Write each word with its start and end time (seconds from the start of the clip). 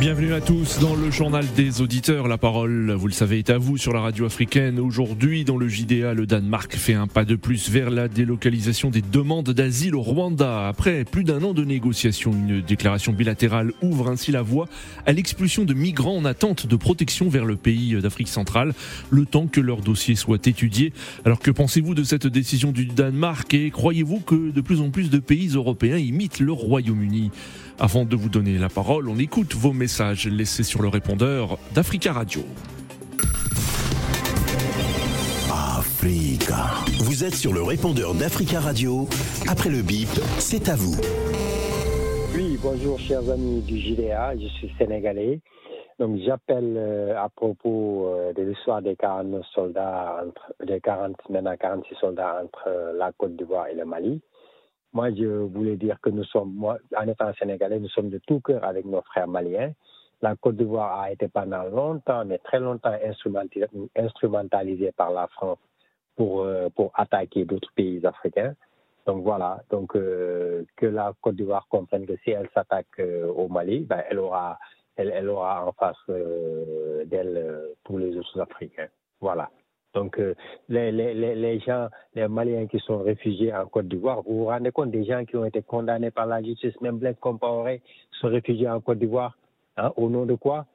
Bienvenue 0.00 0.34
à 0.34 0.40
tous 0.40 0.80
dans 0.80 0.96
le 0.96 1.10
journal 1.10 1.46
des 1.56 1.80
auditeurs. 1.80 2.26
La 2.26 2.36
parole, 2.36 2.90
vous 2.90 3.06
le 3.06 3.12
savez, 3.12 3.38
est 3.38 3.48
à 3.48 3.58
vous 3.58 3.78
sur 3.78 3.92
la 3.92 4.00
radio 4.00 4.26
africaine. 4.26 4.80
Aujourd'hui, 4.80 5.44
dans 5.44 5.56
le 5.56 5.68
JDA, 5.68 6.14
le 6.14 6.26
Danemark 6.26 6.74
fait 6.74 6.94
un 6.94 7.06
pas 7.06 7.24
de 7.24 7.36
plus 7.36 7.70
vers 7.70 7.90
la 7.90 8.08
délocalisation 8.08 8.90
des 8.90 9.02
demandes 9.02 9.50
d'asile 9.50 9.94
au 9.94 10.02
Rwanda. 10.02 10.66
Après 10.66 11.04
plus 11.04 11.22
d'un 11.22 11.42
an 11.44 11.54
de 11.54 11.64
négociations, 11.64 12.32
une 12.32 12.60
déclaration 12.60 13.12
bilatérale 13.12 13.72
ouvre 13.82 14.10
ainsi 14.10 14.32
la 14.32 14.42
voie 14.42 14.68
à 15.06 15.12
l'expulsion 15.12 15.64
de 15.64 15.74
migrants 15.74 16.16
en 16.16 16.24
attente 16.24 16.66
de 16.66 16.76
protection 16.76 17.28
vers 17.28 17.44
le 17.44 17.56
pays 17.56 17.94
d'Afrique 17.94 18.28
centrale, 18.28 18.74
le 19.10 19.24
temps 19.24 19.46
que 19.46 19.60
leur 19.60 19.80
dossier 19.80 20.16
soit 20.16 20.44
étudié. 20.48 20.92
Alors 21.24 21.38
que 21.38 21.52
pensez-vous 21.52 21.94
de 21.94 22.02
cette 22.02 22.26
décision 22.26 22.72
du 22.72 22.86
Danemark? 22.86 23.54
Et 23.54 23.70
croyez-vous 23.70 24.20
que 24.20 24.50
de 24.50 24.60
plus 24.60 24.80
en 24.80 24.90
plus 24.90 25.08
de 25.08 25.18
pays 25.18 25.50
européens 25.54 25.98
imitent 25.98 26.40
le 26.40 26.52
Royaume-Uni? 26.52 27.30
Avant 27.78 28.04
de 28.04 28.16
vous 28.16 28.28
donner 28.28 28.58
la 28.58 28.68
parole, 28.68 29.08
on 29.08 29.18
écoute 29.18 29.54
vos 29.54 29.72
messages 29.72 30.26
laissés 30.26 30.62
sur 30.62 30.82
le 30.82 30.88
répondeur 30.88 31.58
d'Africa 31.74 32.12
Radio. 32.12 32.42
Africa. 35.50 36.70
Vous 37.00 37.24
êtes 37.24 37.34
sur 37.34 37.52
le 37.52 37.62
répondeur 37.62 38.14
d'Africa 38.14 38.60
Radio. 38.60 39.08
Après 39.48 39.70
le 39.70 39.82
bip, 39.82 40.08
c'est 40.38 40.68
à 40.68 40.76
vous. 40.76 41.00
Oui, 42.34 42.58
bonjour 42.62 42.98
chers 42.98 43.28
amis 43.30 43.62
du 43.62 43.78
JDA, 43.78 44.36
je 44.36 44.48
suis 44.48 44.72
sénégalais. 44.78 45.40
Donc 45.98 46.18
j'appelle 46.26 46.74
euh, 46.76 47.16
à 47.16 47.28
propos 47.28 48.08
euh, 48.08 48.32
de 48.32 48.42
l'histoire 48.42 48.82
des 48.82 48.96
49 48.96 49.44
soldats, 49.54 50.22
entre, 50.26 50.54
des 50.64 50.80
40, 50.80 51.16
maintenant 51.30 51.56
46 51.56 51.94
soldats 52.00 52.40
entre 52.42 52.64
euh, 52.66 52.92
la 52.98 53.12
Côte 53.12 53.36
d'Ivoire 53.36 53.68
et 53.68 53.74
le 53.74 53.84
Mali. 53.84 54.20
Moi, 54.94 55.10
je 55.10 55.26
voulais 55.26 55.76
dire 55.76 56.00
que 56.00 56.08
nous 56.08 56.22
sommes, 56.22 56.64
en 56.64 57.08
étant 57.08 57.34
sénégalais, 57.34 57.80
nous 57.80 57.88
sommes 57.88 58.10
de 58.10 58.20
tout 58.28 58.38
cœur 58.38 58.62
avec 58.62 58.84
nos 58.84 59.02
frères 59.02 59.26
maliens. 59.26 59.72
La 60.22 60.36
Côte 60.36 60.56
d'Ivoire 60.56 61.00
a 61.00 61.10
été 61.10 61.26
pendant 61.26 61.64
longtemps, 61.64 62.24
mais 62.24 62.38
très 62.38 62.60
longtemps, 62.60 62.94
instrumentalisée 63.96 64.92
par 64.92 65.10
la 65.10 65.26
France 65.26 65.58
pour, 66.14 66.42
euh, 66.42 66.68
pour 66.76 66.92
attaquer 66.94 67.44
d'autres 67.44 67.72
pays 67.74 68.06
africains. 68.06 68.54
Donc 69.04 69.24
voilà, 69.24 69.62
donc 69.68 69.96
euh, 69.96 70.64
que 70.76 70.86
la 70.86 71.12
Côte 71.20 71.34
d'Ivoire 71.34 71.66
comprenne 71.68 72.06
que 72.06 72.16
si 72.22 72.30
elle 72.30 72.48
s'attaque 72.54 72.86
euh, 73.00 73.26
au 73.26 73.48
Mali, 73.48 73.80
ben, 73.80 74.04
elle 74.08 74.20
aura, 74.20 74.60
elle, 74.94 75.28
aura 75.28 75.66
en 75.66 75.72
face 75.72 75.96
d'elle 76.06 77.74
tous 77.82 77.98
les 77.98 78.16
autres 78.16 78.40
Africains. 78.40 78.88
Voilà. 79.20 79.50
Donc, 79.94 80.18
euh, 80.18 80.34
les, 80.68 80.90
les, 80.90 81.14
les, 81.14 81.60
gens, 81.60 81.88
les 82.14 82.26
Maliens 82.28 82.66
qui 82.66 82.78
sont 82.80 82.98
réfugiés 82.98 83.54
en 83.54 83.66
Côte 83.66 83.88
d'Ivoire, 83.88 84.22
vous 84.22 84.38
vous 84.38 84.44
rendez 84.46 84.72
compte 84.72 84.90
des 84.90 85.04
gens 85.04 85.24
qui 85.24 85.36
ont 85.36 85.44
été 85.44 85.62
condamnés 85.62 86.10
par 86.10 86.26
la 86.26 86.42
justice, 86.42 86.78
même 86.80 86.98
Blaise 86.98 87.16
Compaoré, 87.20 87.80
sont 88.20 88.28
réfugiés 88.28 88.68
en 88.68 88.80
Côte 88.80 88.98
d'Ivoire. 88.98 89.36
Hein, 89.76 89.92
au 89.96 90.08
nom 90.08 90.24
de 90.24 90.34
quoi? 90.34 90.66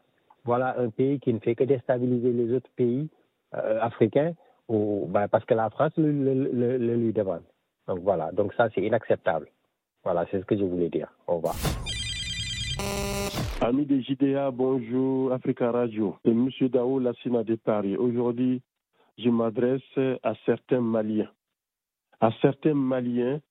Voilà 0.46 0.80
un 0.80 0.90
pays 0.90 1.20
qui 1.20 1.34
ne 1.34 1.40
fait 1.40 1.56
que 1.56 1.64
déstabiliser 1.64 2.32
les 2.32 2.54
autres 2.54 2.70
pays 2.76 3.10
euh, 3.56 3.80
africains 3.82 4.34
ben, 4.70 5.28
parce 5.28 5.46
que 5.46 5.54
la 5.54 5.70
France 5.70 5.94
le, 5.98 6.78
lui 6.78 7.14
demande. 7.14 7.42
Donc 7.88 8.00
voilà, 8.00 8.32
donc 8.32 8.54
ça 8.54 8.70
c'est 8.74 8.82
inacceptable. 8.82 9.48
Voilà, 10.04 10.26
c'est 10.30 10.40
ce 10.40 10.46
que 10.46 10.56
je 10.56 10.64
voulais 10.64 10.90
dire. 10.90 11.12
Au 11.28 11.38
revoir. 11.38 11.56
Amis 13.62 13.86
des 13.86 14.02
JDA, 14.02 14.52
bonjour, 14.52 15.34
Africa 15.34 15.72
Radio. 15.72 16.16
C'est 16.24 16.32
M. 16.32 16.50
Dao 16.70 17.00
Lassina 17.00 17.44
de 17.44 17.56
Paris. 17.56 17.98
Aujourd'hui, 17.98 18.62
je 19.22 19.30
m'adresse 19.30 19.98
à 20.24 20.34
certains 20.46 20.82
Maliens, 20.82 21.30
à 22.20 22.32
certains 22.42 22.74
Maliens 22.74 23.42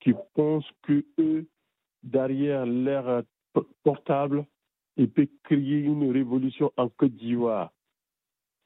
qui 0.00 0.12
pensent 0.34 0.70
que 0.82 1.04
eux, 1.18 1.46
derrière 2.02 2.66
leur 2.66 3.22
portable, 3.82 4.44
ils 4.96 5.10
peuvent 5.10 5.26
créer 5.44 5.78
une 5.78 6.10
révolution 6.10 6.72
en 6.76 6.88
Côte 6.88 7.14
d'Ivoire. 7.16 7.72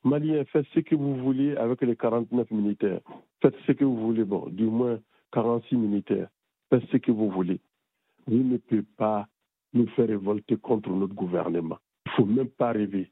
Maliens, 0.03 0.44
faites 0.47 0.66
ce 0.75 0.81
que 0.81 0.94
vous 0.94 1.16
voulez 1.16 1.56
avec 1.56 1.83
les 1.83 1.97
49 1.97 2.50
militaires. 2.50 3.00
Faites 3.43 3.56
ce 3.66 3.72
que 3.72 3.84
vous 3.84 3.97
voulez, 3.97 4.25
bon, 4.25 4.49
du 4.49 4.65
moins 4.65 4.99
46 5.33 5.77
militaires. 5.77 6.28
Faites 6.71 6.84
ce 6.91 6.97
que 6.97 7.12
vous 7.12 7.31
voulez. 7.31 7.60
Vous 8.27 8.43
ne 8.43 8.56
pouvez 8.56 8.83
pas 8.83 9.27
nous 9.72 9.87
faire 9.89 10.09
révolter 10.09 10.56
contre 10.56 10.91
notre 10.91 11.15
gouvernement. 11.15 11.78
Il 12.06 12.10
ne 12.10 12.16
faut 12.16 12.25
même 12.25 12.49
pas 12.49 12.72
rêver. 12.72 13.10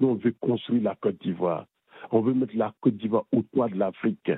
Nous, 0.00 0.08
on 0.08 0.14
veut 0.14 0.34
construire 0.40 0.82
la 0.82 0.96
Côte 0.96 1.20
d'Ivoire. 1.22 1.66
On 2.10 2.20
veut 2.20 2.34
mettre 2.34 2.56
la 2.56 2.74
Côte 2.80 2.96
d'Ivoire 2.96 3.24
au 3.32 3.42
toit 3.42 3.68
de 3.68 3.76
l'Afrique, 3.76 4.30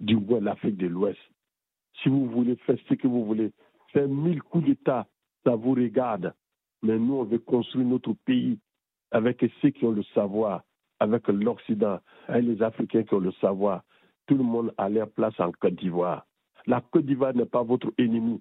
du 0.00 0.16
moins 0.16 0.40
l'Afrique 0.40 0.76
de 0.76 0.86
l'Ouest. 0.86 1.18
Si 2.02 2.08
vous 2.08 2.26
voulez 2.26 2.56
faire 2.56 2.76
ce 2.88 2.94
que 2.94 3.06
vous 3.06 3.24
voulez, 3.24 3.52
faire 3.92 4.08
mille 4.08 4.42
coups 4.42 4.66
d'État, 4.66 5.06
ça 5.44 5.54
vous 5.54 5.72
regarde. 5.72 6.34
Mais 6.82 6.98
nous, 6.98 7.14
on 7.14 7.24
veut 7.24 7.38
construire 7.38 7.86
notre 7.86 8.12
pays 8.24 8.58
avec 9.10 9.44
ceux 9.60 9.70
qui 9.70 9.84
ont 9.84 9.92
le 9.92 10.02
savoir, 10.14 10.62
avec 10.98 11.28
l'Occident, 11.28 12.00
avec 12.26 12.44
les 12.44 12.62
Africains 12.62 13.04
qui 13.04 13.14
ont 13.14 13.20
le 13.20 13.32
savoir. 13.32 13.82
Tout 14.26 14.36
le 14.36 14.44
monde 14.44 14.74
a 14.78 14.88
leur 14.88 15.10
place 15.10 15.38
en 15.38 15.52
Côte 15.52 15.74
d'Ivoire. 15.74 16.26
La 16.66 16.80
Côte 16.80 17.06
d'Ivoire 17.06 17.34
n'est 17.34 17.46
pas 17.46 17.62
votre 17.62 17.92
ennemi. 17.98 18.40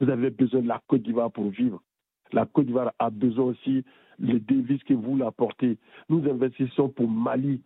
Vous 0.00 0.10
avez 0.10 0.30
besoin 0.30 0.60
de 0.60 0.68
la 0.68 0.82
Côte 0.86 1.02
d'Ivoire 1.02 1.32
pour 1.32 1.48
vivre. 1.50 1.82
La 2.32 2.46
Côte 2.46 2.66
d'Ivoire 2.66 2.92
a 2.98 3.10
besoin 3.10 3.46
aussi 3.46 3.84
les 4.18 4.40
devises 4.40 4.82
que 4.84 4.94
vous 4.94 5.16
l'apportez. 5.16 5.78
Nous 6.08 6.28
investissons 6.28 6.88
pour 6.88 7.08
Mali, 7.08 7.62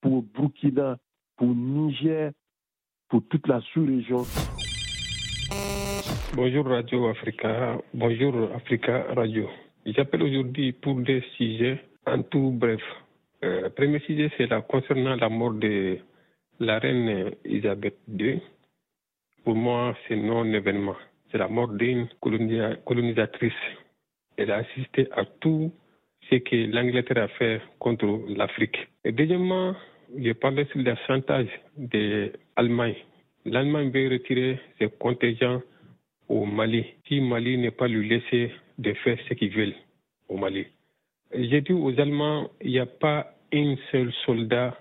pour 0.00 0.22
Burkina, 0.22 0.98
pour 1.36 1.48
Niger, 1.48 2.32
pour 3.08 3.22
toute 3.28 3.46
la 3.48 3.60
sous-région. 3.72 4.22
Bonjour 6.34 6.66
Radio 6.66 7.06
Africa, 7.08 7.78
bonjour 7.92 8.50
Africa 8.54 9.06
Radio. 9.14 9.48
J'appelle 9.86 10.22
aujourd'hui 10.22 10.72
pour 10.72 11.00
des 11.00 11.22
sujets 11.36 11.80
en 12.06 12.22
tout 12.22 12.50
bref. 12.50 12.80
Euh, 13.44 13.68
premier 13.70 14.00
sujet, 14.00 14.30
c'est 14.36 14.46
là 14.46 14.62
concernant 14.62 15.16
la 15.16 15.28
mort 15.28 15.52
de 15.52 15.98
la 16.58 16.78
reine 16.78 17.32
Elisabeth 17.44 17.98
II. 18.08 18.40
Pour 19.44 19.54
moi, 19.54 19.94
c'est 20.08 20.16
non 20.16 20.44
événement. 20.44 20.96
C'est 21.30 21.38
la 21.38 21.48
mort 21.48 21.68
d'une 21.68 22.08
colonisatrice. 22.20 23.52
Elle 24.36 24.50
a 24.50 24.56
assisté 24.56 25.08
à 25.12 25.24
tout 25.24 25.72
ce 26.30 26.36
que 26.36 26.56
l'Angleterre 26.72 27.24
a 27.24 27.28
fait 27.28 27.60
contre 27.78 28.06
l'Afrique. 28.28 28.78
Et 29.04 29.12
deuxièmement, 29.12 29.74
je 30.16 30.32
parlais 30.32 30.66
sur 30.66 30.80
le 30.80 30.94
chantage 31.06 31.48
de 31.76 32.32
l'Allemagne. 32.56 32.96
L'Allemagne 33.44 33.90
veut 33.90 34.08
retirer 34.08 34.58
ses 34.78 34.88
contingents 34.88 35.60
au 36.28 36.44
Mali. 36.44 36.84
Si 37.06 37.20
Mali 37.20 37.58
n'est 37.58 37.70
pas 37.70 37.88
lui 37.88 38.08
laisser 38.08 38.52
de 38.78 38.92
faire 38.94 39.18
ce 39.28 39.34
qu'ils 39.34 39.50
veulent 39.50 39.74
au 40.28 40.36
Mali. 40.36 40.66
J'ai 41.32 41.60
dit 41.60 41.72
aux 41.72 41.98
Allemands, 42.00 42.50
il 42.60 42.70
n'y 42.70 42.78
a 42.78 42.86
pas 42.86 43.34
un 43.52 43.76
seul 43.90 44.12
soldat 44.24 44.76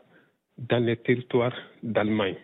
dans 0.58 0.84
les 0.84 0.98
territoires 0.98 1.56
d'Allemagne. 1.82 2.36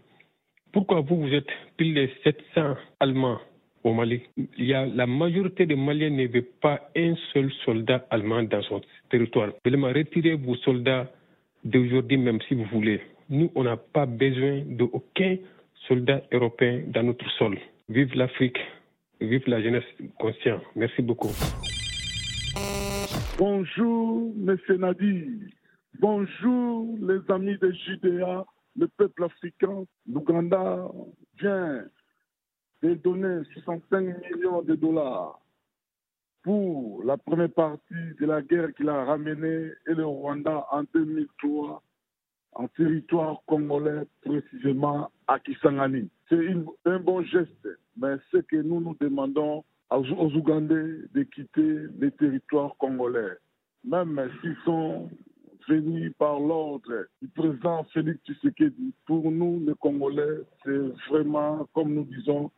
Pourquoi 0.72 1.02
vous, 1.02 1.22
vous 1.22 1.34
êtes 1.34 1.50
plus 1.78 1.94
de 1.94 2.10
700 2.24 2.76
Allemands 3.00 3.40
au 3.84 3.94
Mali 3.94 4.22
La 4.58 5.08
majorité 5.08 5.66
des 5.66 5.76
Maliens 5.76 6.10
ne 6.10 6.28
veut 6.28 6.48
pas 6.62 6.90
un 6.96 7.16
seul 7.34 7.52
soldat 7.66 8.06
allemand 8.10 8.44
dans 8.44 8.62
son 8.64 8.82
territoire. 9.10 9.50
Vraiment, 9.66 9.88
retirez 9.88 10.36
vos 10.36 10.56
soldats 10.56 11.12
d'aujourd'hui 11.64 12.18
même 12.18 12.40
si 12.48 12.56
vous 12.56 12.66
voulez. 12.66 13.02
Nous, 13.30 13.52
on 13.56 13.64
n'a 13.64 13.78
pas 13.78 14.06
besoin 14.06 14.62
d'aucun 14.66 15.38
soldat 15.88 16.22
européen 16.32 16.84
dans 16.88 17.04
notre 17.04 17.30
sol. 17.32 17.58
Vive 17.90 18.16
l'Afrique, 18.16 18.60
vive 19.22 19.48
la 19.48 19.62
jeunesse 19.62 19.84
consciente. 20.20 20.62
Merci 20.76 21.02
beaucoup. 21.02 21.32
Bonjour, 23.38 24.34
Monsieur 24.36 24.78
Nadi. 24.78 25.26
Bonjour, 26.00 26.98
les 27.02 27.20
amis 27.34 27.58
de 27.58 27.72
JDA, 27.72 28.46
le 28.78 28.88
peuple 28.88 29.24
africain. 29.24 29.84
L'Ouganda 30.08 30.88
vient 31.40 31.84
de 32.82 32.94
donner 32.96 33.44
65 33.54 34.00
millions 34.00 34.62
de 34.62 34.76
dollars 34.76 35.40
pour 36.44 37.04
la 37.04 37.18
première 37.18 37.52
partie 37.52 38.14
de 38.20 38.26
la 38.26 38.42
guerre 38.42 38.74
qu'il 38.74 38.90
a 38.90 39.06
ramenée 39.06 39.72
et 39.88 39.94
le 39.94 40.06
Rwanda 40.06 40.66
en 40.72 40.84
2003 40.94 41.84
en 42.54 42.68
territoire 42.70 43.42
congolais, 43.46 44.04
précisément 44.22 45.12
à 45.28 45.40
Kisangani. 45.40 46.10
C'est 46.30 46.56
un 46.86 47.00
bon 47.00 47.22
geste, 47.24 47.68
mais 47.96 48.16
ce 48.32 48.38
que 48.38 48.58
nous 48.58 48.82
nous 48.82 48.96
demandons 49.00 49.64
aux, 49.92 49.96
aux 49.96 50.34
Ougandais 50.34 50.98
de 51.14 51.24
quitter 51.24 51.88
les 52.00 52.12
territoires 52.12 52.76
congolais, 52.78 53.38
même 53.84 54.20
s'ils 54.42 54.58
sont 54.66 55.10
venus 55.68 56.12
par 56.18 56.40
l'ordre 56.40 57.08
du 57.22 57.28
président 57.30 57.84
Félix 57.94 58.20
Tshisekedi. 58.26 58.94
Pour 59.06 59.32
nous, 59.32 59.64
les 59.66 59.76
Congolais, 59.76 60.42
c'est 60.64 61.10
vraiment, 61.10 61.68
comme 61.74 61.94
nous 61.94 62.06
disons, 62.06 62.52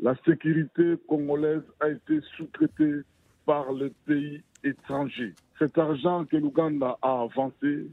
la 0.00 0.14
sécurité 0.24 0.94
congolaise 1.08 1.62
a 1.80 1.88
été 1.88 2.20
sous-traitée 2.36 3.00
par 3.44 3.72
les 3.72 3.90
pays 4.06 4.42
étrangers. 4.64 5.34
Cet 5.58 5.78
argent 5.78 6.24
que 6.24 6.36
l'Ouganda 6.36 6.98
a 7.00 7.22
avancé, 7.22 7.86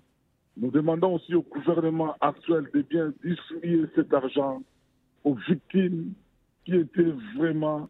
nous 0.57 0.71
demandons 0.71 1.15
aussi 1.15 1.33
au 1.35 1.43
gouvernement 1.43 2.15
actuel 2.19 2.69
de 2.73 2.81
bien 2.81 3.13
distribuer 3.23 3.85
cet 3.95 4.13
argent 4.13 4.61
aux 5.23 5.35
victimes 5.35 6.13
qui 6.65 6.75
étaient 6.75 7.13
vraiment 7.37 7.89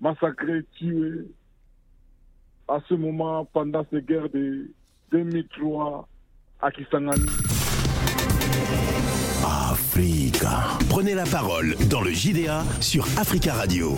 massacrées, 0.00 0.64
tuées 0.72 1.26
à 2.68 2.80
ce 2.88 2.94
moment 2.94 3.44
pendant 3.44 3.84
ces 3.90 4.00
guerres 4.00 4.30
de 4.30 4.70
2003 5.10 6.08
à 6.60 6.70
Kisangani. 6.70 7.53
Prenez 10.88 11.14
la 11.14 11.22
parole 11.24 11.76
dans 11.88 12.00
le 12.00 12.10
JDA 12.10 12.64
sur 12.80 13.06
Africa 13.16 13.54
Radio. 13.54 13.96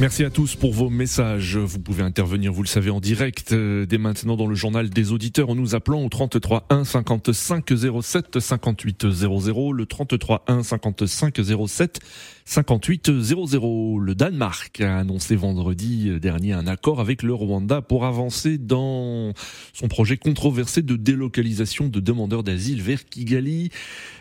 Merci 0.00 0.24
à 0.24 0.30
tous 0.30 0.56
pour 0.56 0.72
vos 0.72 0.90
messages. 0.90 1.56
Vous 1.58 1.78
pouvez 1.78 2.02
intervenir, 2.02 2.52
vous 2.52 2.62
le 2.62 2.68
savez, 2.68 2.90
en 2.90 2.98
direct 2.98 3.52
euh, 3.52 3.86
dès 3.86 3.98
maintenant 3.98 4.36
dans 4.36 4.48
le 4.48 4.56
journal 4.56 4.90
des 4.90 5.12
auditeurs 5.12 5.50
en 5.50 5.54
nous 5.54 5.76
appelant 5.76 6.02
au 6.02 6.08
33 6.08 6.66
1 6.70 6.84
55 6.84 7.70
07 8.02 8.40
58 8.40 9.10
00. 9.10 9.72
Le 9.72 9.86
33 9.86 10.44
1 10.48 10.62
55 10.64 11.38
07 11.68 12.00
58 12.50 13.12
00. 13.20 14.00
Le 14.00 14.14
Danemark 14.16 14.80
a 14.80 14.98
annoncé 14.98 15.36
vendredi 15.36 16.18
dernier 16.18 16.52
un 16.52 16.66
accord 16.66 16.98
avec 16.98 17.22
le 17.22 17.32
Rwanda 17.32 17.80
pour 17.80 18.04
avancer 18.04 18.58
dans 18.58 19.32
son 19.72 19.86
projet 19.86 20.16
controversé 20.16 20.82
de 20.82 20.96
délocalisation 20.96 21.86
de 21.86 22.00
demandeurs 22.00 22.42
d'asile 22.42 22.82
vers 22.82 23.04
Kigali. 23.04 23.70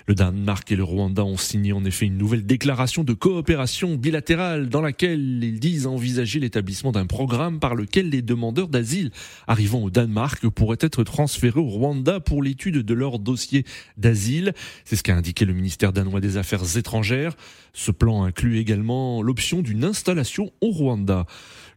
Le 0.06 0.14
Danemark 0.14 0.72
et 0.72 0.76
le 0.76 0.84
Rwanda 0.84 1.24
ont 1.24 1.38
signé 1.38 1.74
en 1.74 1.84
effet 1.86 2.06
une 2.06 2.20
nouvelle 2.20 2.46
déclaration 2.46 3.04
de 3.04 3.14
coopération 3.14 3.96
bilatérale 3.96 4.70
dans 4.70 4.82
laquelle 4.82 5.44
ils 5.44 5.60
disent 5.60 5.88
envisager 5.88 6.40
l'établissement 6.40 6.92
d'un 6.92 7.08
programme 7.08 7.60
par 7.60 7.74
lequel 7.74 8.10
les 8.10 8.22
demandeurs 8.22 8.68
d'asile 8.68 9.10
arrivant 9.48 9.82
au 9.82 9.90
Danemark 9.90 10.48
pourraient 10.50 10.78
être 10.82 11.04
transférés 11.04 11.60
au 11.60 11.68
Rwanda 11.68 12.20
pour 12.20 12.44
l'étude 12.44 12.78
de 12.78 12.94
leur 12.94 13.18
dossier 13.18 13.66
d'asile. 13.98 14.54
C'est 14.86 14.96
ce 14.96 15.02
qu'a 15.02 15.16
indiqué 15.16 15.46
le 15.46 15.54
ministère 15.54 15.94
danois 15.94 16.22
des 16.22 16.38
Affaires 16.38 16.78
étrangères. 16.78 17.36
Ce 17.74 17.92
plan 17.92 18.19
inclut 18.24 18.58
également 18.58 19.22
l'option 19.22 19.62
d'une 19.62 19.84
installation 19.84 20.52
au 20.62 20.72
Rwanda. 20.72 21.26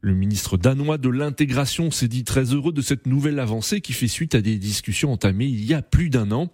Le 0.00 0.14
ministre 0.14 0.56
danois 0.56 0.98
de 0.98 1.08
l'intégration 1.08 1.90
s'est 1.90 2.08
dit 2.08 2.24
très 2.24 2.54
heureux 2.54 2.72
de 2.72 2.82
cette 2.82 3.06
nouvelle 3.06 3.38
avancée 3.38 3.80
qui 3.80 3.92
fait 3.92 4.08
suite 4.08 4.34
à 4.34 4.40
des 4.40 4.58
discussions 4.58 5.12
entamées 5.12 5.46
il 5.46 5.64
y 5.64 5.74
a 5.74 5.82
plus 5.82 6.10
d'un 6.10 6.32
an. 6.32 6.50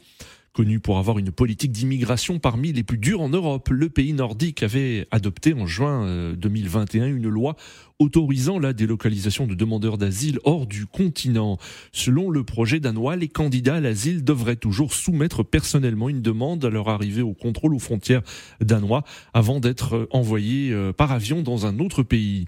Connu 0.52 0.80
pour 0.80 0.98
avoir 0.98 1.18
une 1.18 1.30
politique 1.30 1.70
d'immigration 1.70 2.38
parmi 2.38 2.72
les 2.72 2.82
plus 2.82 2.98
dures 2.98 3.20
en 3.20 3.28
Europe, 3.28 3.68
le 3.70 3.88
pays 3.88 4.12
nordique 4.12 4.62
avait 4.62 5.06
adopté 5.10 5.54
en 5.54 5.66
juin 5.66 6.34
2021 6.34 7.04
euh, 7.04 7.16
une 7.16 7.28
loi 7.28 7.56
autorisant 7.98 8.60
la 8.60 8.72
délocalisation 8.72 9.46
de 9.46 9.54
demandeurs 9.54 9.98
d'asile 9.98 10.38
hors 10.44 10.66
du 10.66 10.86
continent. 10.86 11.58
Selon 11.92 12.30
le 12.30 12.44
projet 12.44 12.78
danois, 12.78 13.16
les 13.16 13.28
candidats 13.28 13.76
à 13.76 13.80
l'asile 13.80 14.22
devraient 14.22 14.56
toujours 14.56 14.94
soumettre 14.94 15.42
personnellement 15.42 16.08
une 16.08 16.22
demande 16.22 16.64
à 16.64 16.70
leur 16.70 16.88
arrivée 16.88 17.22
au 17.22 17.34
contrôle 17.34 17.74
aux 17.74 17.80
frontières 17.80 18.22
danois 18.60 19.02
avant 19.34 19.58
d'être 19.58 20.08
envoyés 20.12 20.72
euh, 20.72 20.92
par 20.92 21.10
avion 21.10 21.42
dans 21.42 21.66
un 21.66 21.80
autre 21.80 22.04
pays. 22.04 22.46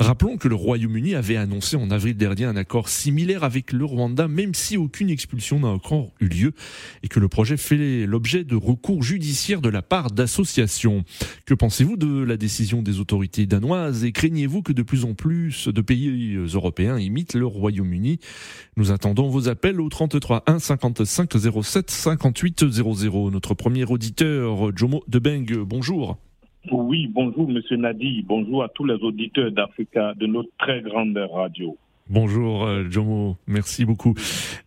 Rappelons 0.00 0.36
que 0.36 0.48
le 0.48 0.56
Royaume-Uni 0.56 1.14
avait 1.14 1.36
annoncé 1.36 1.76
en 1.76 1.90
avril 1.90 2.16
dernier 2.16 2.44
un 2.44 2.56
accord 2.56 2.88
similaire 2.88 3.44
avec 3.44 3.72
le 3.72 3.84
Rwanda, 3.84 4.26
même 4.26 4.54
si 4.54 4.76
aucune 4.76 5.10
expulsion 5.10 5.60
n'a 5.60 5.68
encore 5.68 6.10
eu 6.20 6.26
lieu 6.26 6.52
et 7.04 7.08
que 7.08 7.20
le 7.20 7.28
projet 7.28 7.56
fait 7.56 8.04
l'objet 8.06 8.42
de 8.42 8.56
recours 8.56 9.02
judiciaires 9.02 9.60
de 9.60 9.68
la 9.68 9.82
part 9.82 10.10
d'associations. 10.10 11.04
Que 11.46 11.54
pensez-vous 11.54 11.96
de 11.96 12.22
la 12.22 12.36
décision 12.36 12.82
des 12.82 12.98
autorités 12.98 13.46
danoises 13.46 14.04
et 14.04 14.12
craignez-vous 14.12 14.62
que 14.62 14.72
de 14.72 14.82
plus 14.88 15.04
en 15.04 15.12
plus 15.12 15.68
de 15.68 15.80
pays 15.82 16.34
européens 16.54 16.98
imitent 16.98 17.34
le 17.34 17.44
Royaume-Uni. 17.44 18.18
Nous 18.78 18.90
attendons 18.90 19.28
vos 19.28 19.48
appels 19.50 19.80
au 19.80 19.88
33 19.90 20.44
1 20.46 20.58
55 20.58 21.30
07 21.62 21.90
58 21.90 22.70
00. 22.70 23.30
Notre 23.30 23.52
premier 23.52 23.84
auditeur, 23.84 24.74
Jomo 24.74 25.04
Debeng, 25.06 25.44
bonjour. 25.66 26.16
Oui, 26.72 27.06
bonjour 27.06 27.48
Monsieur 27.48 27.76
Nadi, 27.76 28.24
bonjour 28.26 28.64
à 28.64 28.68
tous 28.68 28.84
les 28.84 28.94
auditeurs 28.94 29.52
d'Africa, 29.52 30.14
de 30.14 30.26
notre 30.26 30.50
très 30.58 30.80
grande 30.80 31.16
radio. 31.16 31.76
Bonjour 32.08 32.64
euh, 32.64 32.84
Jomo, 32.88 33.36
merci 33.46 33.84
beaucoup. 33.84 34.14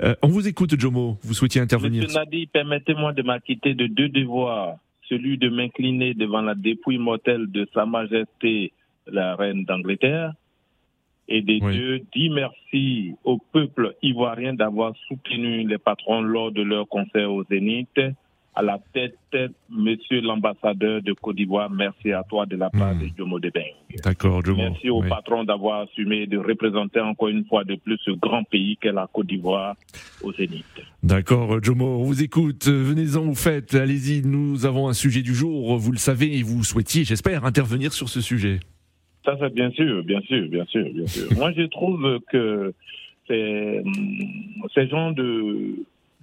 Euh, 0.04 0.14
on 0.22 0.28
vous 0.28 0.48
écoute 0.48 0.80
Jomo, 0.80 1.18
vous 1.24 1.34
souhaitiez 1.34 1.62
intervenir. 1.62 2.04
Monsieur 2.04 2.20
Nadi, 2.20 2.46
permettez-moi 2.46 3.14
de 3.14 3.24
m'acquitter 3.24 3.74
de 3.74 3.88
deux 3.88 4.10
devoirs. 4.10 4.78
Celui 5.10 5.40
de 5.40 5.50
m'incliner 5.50 6.14
devant 6.14 6.42
la 6.42 6.54
dépouille 6.54 7.00
mortelle 7.00 7.52
de 7.52 7.68
Sa 7.74 7.88
Majesté 7.88 8.72
la 9.08 9.36
reine 9.36 9.66
d'Angleterre, 9.66 10.34
et 11.32 11.42
des 11.42 11.60
deux, 11.60 12.00
dit 12.14 12.30
merci 12.30 13.14
au 13.24 13.38
peuple 13.38 13.96
ivoirien 14.02 14.54
d'avoir 14.54 14.94
soutenu 15.08 15.66
les 15.66 15.78
patrons 15.78 16.22
lors 16.22 16.52
de 16.52 16.62
leur 16.62 16.88
concert 16.90 17.32
au 17.32 17.44
Zénith. 17.46 18.00
À 18.54 18.62
la 18.62 18.80
tête, 18.94 19.16
monsieur 19.70 20.20
l'ambassadeur 20.20 21.02
de 21.02 21.14
Côte 21.14 21.38
d'Ivoire, 21.38 21.70
merci 21.70 22.12
à 22.12 22.24
toi 22.24 22.46
de 22.46 22.58
la 22.58 22.70
part 22.70 22.96
hmm. 22.96 23.00
de 23.00 23.10
Jomo 23.18 23.40
Debeng. 23.40 23.74
D'accord, 24.04 24.44
Jomo. 24.44 24.58
Merci 24.58 24.90
aux 24.90 25.02
patrons 25.04 25.46
d'avoir 25.46 25.84
assumé 25.84 26.28
de 26.28 26.38
représenter 26.38 27.00
encore 27.00 27.30
une 27.30 27.46
fois 27.46 27.64
de 27.64 27.76
plus 27.76 27.98
ce 28.04 28.12
grand 28.12 28.44
pays 28.44 28.76
qu'est 28.76 28.92
la 28.92 29.08
Côte 29.08 29.28
d'Ivoire 29.28 29.78
au 30.22 30.34
Zénith. 30.34 30.66
D'accord, 31.02 31.64
Jomo, 31.64 32.02
on 32.02 32.04
vous 32.04 32.22
écoute. 32.22 32.68
Venez-en, 32.68 33.22
vous 33.22 33.36
faites. 33.36 33.74
Allez-y, 33.74 34.22
nous 34.28 34.66
avons 34.66 34.90
un 34.90 34.94
sujet 34.94 35.22
du 35.22 35.34
jour, 35.34 35.78
vous 35.78 35.92
le 35.94 35.98
savez, 35.98 36.38
et 36.38 36.44
vous 36.44 36.66
souhaitiez, 36.66 37.06
j'espère, 37.06 37.46
intervenir 37.46 37.94
sur 37.94 38.10
ce 38.10 38.20
sujet. 38.20 38.60
Ça, 39.26 39.38
c'est 39.40 39.54
bien 39.54 39.72
sûr, 39.72 40.04
bien 40.04 40.22
sûr, 40.22 40.48
bien 40.48 40.66
sûr, 40.66 40.86
bien 40.94 41.08
sûr. 41.08 41.28
Moi, 41.38 41.52
je 41.52 41.64
trouve 41.64 42.20
que 42.32 42.74
ces, 43.28 43.84
ces 44.74 44.88
genres 44.88 45.14
de, 45.14 45.76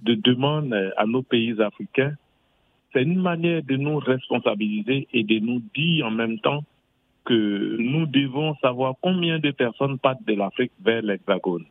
de 0.03 0.15
demandes 0.15 0.73
à 0.97 1.05
nos 1.05 1.21
pays 1.21 1.61
africains, 1.61 2.13
c'est 2.93 3.03
une 3.03 3.21
manière 3.21 3.63
de 3.63 3.75
nous 3.75 3.97
responsabiliser 3.99 5.07
et 5.13 5.23
de 5.23 5.39
nous 5.39 5.61
dire 5.75 6.07
en 6.07 6.11
même 6.11 6.39
temps 6.39 6.63
que 7.25 7.77
nous 7.79 8.07
devons 8.07 8.55
savoir 8.55 8.95
combien 9.01 9.39
de 9.39 9.51
personnes 9.51 9.99
partent 9.99 10.25
de 10.25 10.33
l'Afrique 10.33 10.71
vers 10.83 11.01
l'Hexagone. 11.01 11.65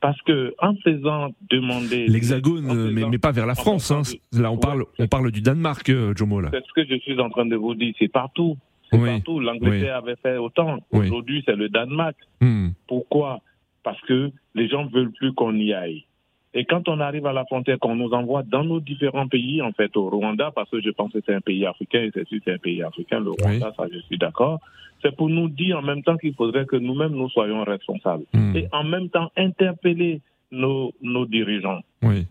Parce 0.00 0.20
que 0.22 0.54
en 0.58 0.74
faisant 0.76 1.30
demander 1.50 2.06
l'Hexagone, 2.06 2.92
mais, 2.92 3.04
mais, 3.06 3.18
pas 3.18 3.32
vers 3.32 3.46
la 3.46 3.54
France. 3.54 3.90
Hein. 3.90 4.02
Là, 4.32 4.50
on 4.50 4.56
parle, 4.56 4.84
on 4.98 5.08
parle 5.08 5.30
du 5.30 5.42
Danemark, 5.42 5.90
euh, 5.90 6.14
Jomo. 6.16 6.40
C'est 6.50 6.64
ce 6.64 6.72
que 6.74 6.86
je 6.86 6.98
suis 7.00 7.20
en 7.20 7.28
train 7.28 7.44
de 7.44 7.56
vous 7.56 7.74
dire. 7.74 7.92
C'est 7.98 8.08
partout. 8.08 8.56
C'est 8.90 8.98
partout. 8.98 9.40
L'Angleterre 9.40 9.96
avait 9.96 10.16
fait 10.16 10.36
autant. 10.36 10.78
Aujourd'hui, 10.90 11.42
c'est 11.46 11.56
le 11.56 11.68
Danemark. 11.68 12.16
Hmm. 12.40 12.70
Pourquoi? 12.86 13.40
Parce 13.82 14.00
que 14.02 14.30
les 14.54 14.68
gens 14.68 14.84
ne 14.84 14.90
veulent 14.90 15.12
plus 15.12 15.32
qu'on 15.32 15.54
y 15.54 15.72
aille. 15.72 16.04
Et 16.52 16.64
quand 16.64 16.88
on 16.88 16.98
arrive 16.98 17.26
à 17.26 17.32
la 17.32 17.44
frontière, 17.44 17.78
qu'on 17.78 17.94
nous 17.94 18.10
envoie 18.10 18.42
dans 18.42 18.64
nos 18.64 18.80
différents 18.80 19.28
pays, 19.28 19.62
en 19.62 19.72
fait, 19.72 19.96
au 19.96 20.10
Rwanda, 20.10 20.50
parce 20.52 20.68
que 20.68 20.80
je 20.80 20.90
pense 20.90 21.12
que 21.12 21.18
c'est 21.24 21.34
un 21.34 21.40
pays 21.40 21.64
africain, 21.64 22.02
et 22.02 22.10
c'est 22.12 22.26
sûr 22.26 22.40
c'est 22.44 22.54
un 22.54 22.58
pays 22.58 22.82
africain, 22.82 23.20
le 23.20 23.30
Rwanda, 23.30 23.72
ça 23.76 23.84
je 23.92 23.98
suis 24.00 24.18
d'accord, 24.18 24.58
c'est 25.00 25.14
pour 25.14 25.28
nous 25.28 25.48
dire 25.48 25.78
en 25.78 25.82
même 25.82 26.02
temps 26.02 26.16
qu'il 26.16 26.34
faudrait 26.34 26.66
que 26.66 26.74
nous-mêmes 26.76 27.12
nous 27.12 27.28
soyons 27.30 27.62
responsables. 27.62 28.24
Hmm. 28.34 28.56
Et 28.56 28.66
en 28.72 28.82
même 28.82 29.10
temps 29.10 29.30
interpeller 29.36 30.22
nos, 30.50 30.92
nos 31.02 31.26
dirigeants. 31.26 31.80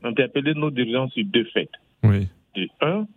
Interpeller 0.03 0.53
nos 0.53 0.71
dirigeants 0.71 1.09
sur 1.09 1.23
deux 1.25 1.45
faits. 1.45 1.71
De 2.03 2.67
un, 2.81 3.07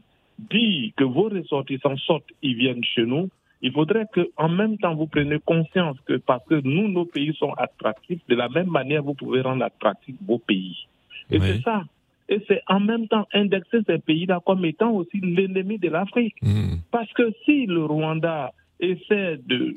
dit 0.51 0.93
que 0.97 1.05
vos 1.05 1.29
ressortissants 1.29 1.97
sortent, 1.99 2.31
ils 2.43 2.57
viennent 2.57 2.85
chez 2.85 3.05
nous, 3.05 3.29
il 3.63 3.73
faudrait 3.73 4.07
que, 4.13 4.29
en 4.37 4.49
même 4.49 4.77
temps, 4.79 4.95
vous 4.95 5.07
preniez 5.07 5.39
conscience 5.45 5.97
que 6.07 6.17
parce 6.17 6.45
que 6.47 6.57
nous, 6.57 6.89
nos 6.89 7.05
pays 7.05 7.35
sont 7.39 7.53
attractifs, 7.53 8.21
de 8.29 8.35
la 8.35 8.49
même 8.49 8.69
manière, 8.69 9.03
vous 9.03 9.15
pouvez 9.15 9.41
rendre 9.41 9.65
attractifs 9.65 10.17
vos 10.27 10.39
pays. 10.39 10.87
Et 11.31 11.39
c'est 11.39 11.63
ça. 11.63 11.85
Et 12.29 12.43
c'est 12.49 12.63
en 12.67 12.81
même 12.81 13.09
temps 13.09 13.27
indexer 13.33 13.79
ces 13.87 13.99
pays-là 13.99 14.41
comme 14.45 14.65
étant 14.65 14.91
aussi 14.91 15.21
l'ennemi 15.21 15.79
de 15.79 15.89
l'Afrique. 15.89 16.35
Hmm. 16.43 16.77
Parce 16.91 17.13
que 17.13 17.33
si 17.45 17.67
le 17.67 17.85
Rwanda 17.85 18.53
essaie 18.81 19.39
de, 19.47 19.77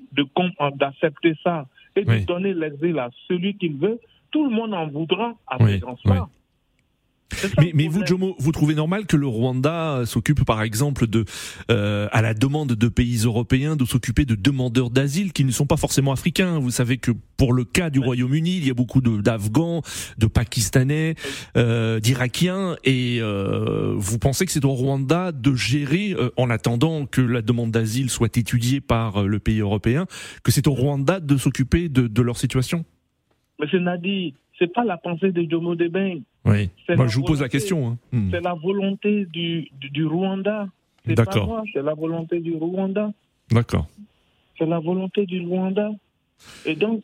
d'accepter 0.76 1.34
ça 1.44 1.66
et 1.96 2.04
de 2.04 2.26
donner 2.26 2.54
l'exil 2.54 2.98
à 2.98 3.10
celui 3.28 3.56
qu'il 3.56 3.76
veut, 3.76 4.00
tout 4.32 4.44
le 4.46 4.56
monde 4.56 4.74
en 4.74 4.88
voudra 4.88 5.36
à 5.48 5.58
ces 5.66 5.80
gens-là. 5.80 6.28
Mais, 7.60 7.72
mais 7.74 7.88
vous, 7.88 8.06
Jomo, 8.06 8.36
vous 8.38 8.52
trouvez 8.52 8.76
normal 8.76 9.06
que 9.06 9.18
le 9.18 9.28
Rwanda 9.28 10.04
s'occupe, 10.06 10.46
par 10.46 10.62
exemple, 10.62 11.08
de, 11.08 11.26
euh, 11.72 12.08
à 12.12 12.22
la 12.22 12.34
demande 12.34 12.74
de 12.74 12.88
pays 12.88 13.18
européens, 13.26 13.76
de 13.76 13.86
s'occuper 13.86 14.26
de 14.26 14.36
demandeurs 14.36 14.90
d'asile 14.90 15.34
qui 15.34 15.44
ne 15.44 15.52
sont 15.52 15.66
pas 15.66 15.78
forcément 15.78 16.12
africains? 16.12 16.60
Vous 16.60 16.72
savez 16.72 16.98
que 16.98 17.12
pour 17.38 17.54
le 17.54 17.64
cas 17.64 17.90
du 17.90 18.00
Royaume-Uni, 18.00 18.58
il 18.58 18.68
y 18.68 18.72
a 18.72 18.74
beaucoup 18.74 19.02
d'Afghans, 19.02 19.82
de, 20.18 20.28
Pakistanais, 20.28 21.16
euh, 21.58 22.00
d'Irakiens, 22.00 22.78
et 22.84 23.20
euh, 23.22 23.94
vous 23.98 24.20
pensez 24.20 24.46
que 24.46 24.52
c'est 24.52 24.66
au 24.66 24.72
Rwanda 24.72 25.32
de 25.32 25.56
gérer, 25.56 26.16
en 26.38 26.50
attendant 26.50 27.06
que 27.06 27.22
la 27.22 27.42
demande 27.42 27.72
d'asile 27.72 28.10
soit 28.10 28.38
étudiée 28.38 28.82
par 28.82 29.24
le 29.24 29.40
pays 29.40 29.60
européen, 29.60 30.06
que 30.44 30.52
c'est 30.52 30.68
au 30.68 30.74
Rwanda 30.74 31.20
de 31.20 31.38
s'occuper 31.38 31.90
de, 31.90 32.08
de 32.08 32.22
leur 32.22 32.38
situation? 32.38 32.86
Monsieur 33.60 33.80
Nadi, 33.80 34.36
c'est 34.58 34.72
pas 34.72 34.84
la 34.84 34.98
pensée 34.98 35.32
de 35.32 35.50
Jomo 35.50 35.76
Debeng. 35.76 36.22
Oui. 36.46 36.70
Moi, 36.90 37.08
je 37.08 37.18
vous 37.18 37.24
pose 37.24 37.42
la 37.42 37.50
question. 37.50 37.88
Hein. 37.88 37.98
Hmm. 38.12 38.30
C'est 38.32 38.42
la 38.42 38.54
volonté 38.54 39.26
du, 39.26 39.70
du, 39.80 40.06
Rwanda. 40.06 40.68
D'accord. 41.06 41.64
C'est 41.74 41.82
la 41.82 41.94
volonté 41.94 42.40
du 42.40 42.56
Rwanda. 42.56 43.12
D'accord. 43.52 43.88
C'est 44.58 44.66
la 44.66 44.80
volonté 44.80 45.26
du 45.26 45.46
Rwanda. 45.46 45.92
Et 46.66 46.76
donc, 46.76 47.02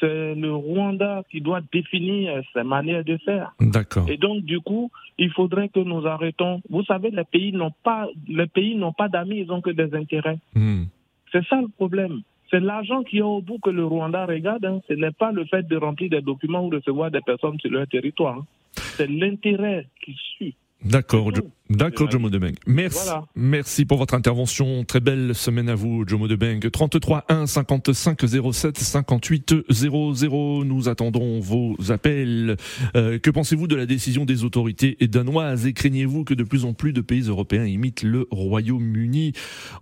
c'est 0.00 0.34
le 0.34 0.54
Rwanda 0.54 1.22
qui 1.30 1.40
doit 1.40 1.60
définir 1.72 2.42
sa 2.54 2.64
manière 2.64 3.04
de 3.04 3.16
faire. 3.18 3.54
D'accord. 3.60 4.08
Et 4.08 4.16
donc, 4.16 4.44
du 4.44 4.60
coup, 4.60 4.90
il 5.18 5.30
faudrait 5.30 5.68
que 5.68 5.80
nous 5.80 6.06
arrêtons. 6.06 6.62
Vous 6.70 6.84
savez, 6.84 7.10
les 7.10 7.24
pays 7.24 7.52
n'ont 7.52 7.74
pas, 7.82 8.06
les 8.28 8.46
pays 8.46 8.76
n'ont 8.76 8.92
pas 8.92 9.08
d'amis, 9.08 9.40
ils 9.40 9.52
ont 9.52 9.60
que 9.60 9.70
des 9.70 9.94
intérêts. 9.94 10.38
Hmm. 10.54 10.84
C'est 11.32 11.44
ça 11.46 11.60
le 11.60 11.68
problème. 11.68 12.22
C'est 12.50 12.60
l'argent 12.60 13.02
qui 13.02 13.18
est 13.18 13.22
au 13.22 13.42
bout 13.42 13.58
que 13.58 13.70
le 13.70 13.84
Rwanda 13.84 14.24
regarde. 14.24 14.64
Hein. 14.64 14.80
Ce 14.88 14.94
n'est 14.94 15.10
pas 15.10 15.32
le 15.32 15.44
fait 15.44 15.66
de 15.66 15.76
remplir 15.76 16.10
des 16.10 16.22
documents 16.22 16.66
ou 16.66 16.70
de 16.70 16.76
recevoir 16.76 17.10
des 17.10 17.20
personnes 17.20 17.58
sur 17.60 17.70
leur 17.70 17.86
territoire. 17.86 18.38
Hein. 18.38 18.46
C'est 18.72 19.10
l'intérêt 19.10 19.86
qui 20.02 20.14
suit. 20.14 20.54
D'accord, 20.82 21.32
d'accord, 21.70 22.10
Jomo 22.10 22.30
Debeng. 22.30 22.54
Merci, 22.66 23.08
merci 23.36 23.84
pour 23.84 23.98
votre 23.98 24.14
intervention. 24.14 24.84
Très 24.84 25.00
belle 25.00 25.34
semaine 25.34 25.68
à 25.68 25.74
vous, 25.74 26.06
Jomo 26.06 26.28
Debeng. 26.28 26.60
33 26.70 27.24
1 27.28 27.46
55 27.46 28.20
07 28.52 28.78
58 28.78 29.54
00. 29.68 30.64
Nous 30.64 30.88
attendons 30.88 31.40
vos 31.40 31.76
appels. 31.90 32.56
Euh, 32.96 33.18
que 33.18 33.30
pensez-vous 33.30 33.66
de 33.66 33.76
la 33.76 33.86
décision 33.86 34.24
des 34.24 34.44
autorités 34.44 34.96
danoises? 35.00 35.66
Et 35.66 35.72
craignez-vous 35.72 36.24
que 36.24 36.34
de 36.34 36.44
plus 36.44 36.64
en 36.64 36.72
plus 36.72 36.92
de 36.92 37.00
pays 37.00 37.22
européens 37.22 37.64
imitent 37.64 38.02
le 38.02 38.26
Royaume-Uni? 38.30 39.32